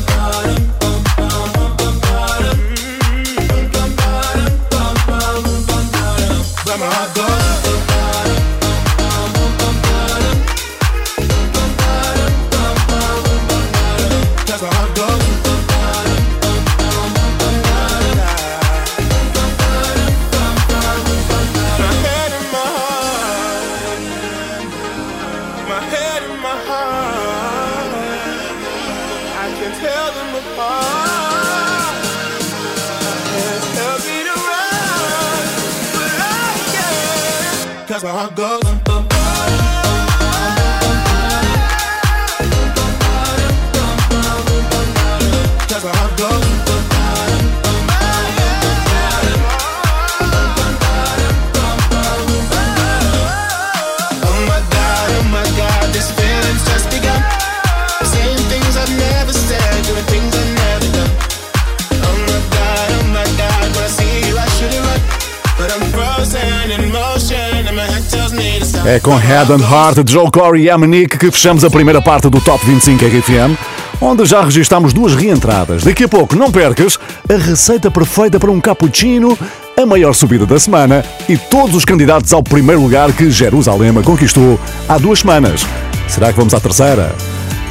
Head 69.41 69.53
and 69.53 69.67
Heart 69.67 70.07
Joe 70.07 70.29
Corey 70.29 70.65
e 70.65 70.69
Eminem 70.69 71.07
que 71.07 71.31
fechamos 71.31 71.63
a 71.63 71.69
primeira 71.69 71.99
parte 71.99 72.29
do 72.29 72.39
Top 72.39 72.63
25 72.63 73.03
RFM, 73.03 73.57
onde 73.99 74.23
já 74.23 74.43
registámos 74.43 74.93
duas 74.93 75.15
reentradas. 75.15 75.83
Daqui 75.83 76.03
a 76.03 76.07
pouco, 76.07 76.35
não 76.35 76.51
percas, 76.51 76.99
a 77.27 77.37
receita 77.37 77.89
perfeita 77.89 78.39
para 78.39 78.51
um 78.51 78.61
cappuccino, 78.61 79.35
a 79.75 79.83
maior 79.83 80.13
subida 80.13 80.45
da 80.45 80.59
semana 80.59 81.03
e 81.27 81.37
todos 81.37 81.75
os 81.75 81.83
candidatos 81.83 82.31
ao 82.33 82.43
primeiro 82.43 82.83
lugar 82.83 83.11
que 83.13 83.31
Jerusalém 83.31 83.91
conquistou 84.03 84.59
há 84.87 84.99
duas 84.99 85.19
semanas. 85.19 85.65
Será 86.07 86.31
que 86.31 86.37
vamos 86.37 86.53
à 86.53 86.59
terceira? 86.59 87.11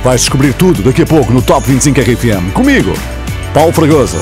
Vais 0.02 0.22
descobrir 0.22 0.52
tudo 0.54 0.82
daqui 0.82 1.02
a 1.02 1.06
pouco 1.06 1.32
no 1.32 1.40
Top 1.40 1.64
25 1.64 2.00
RFM. 2.00 2.52
Comigo, 2.52 2.92
Paulo 3.54 3.72
Fragoso. 3.72 4.18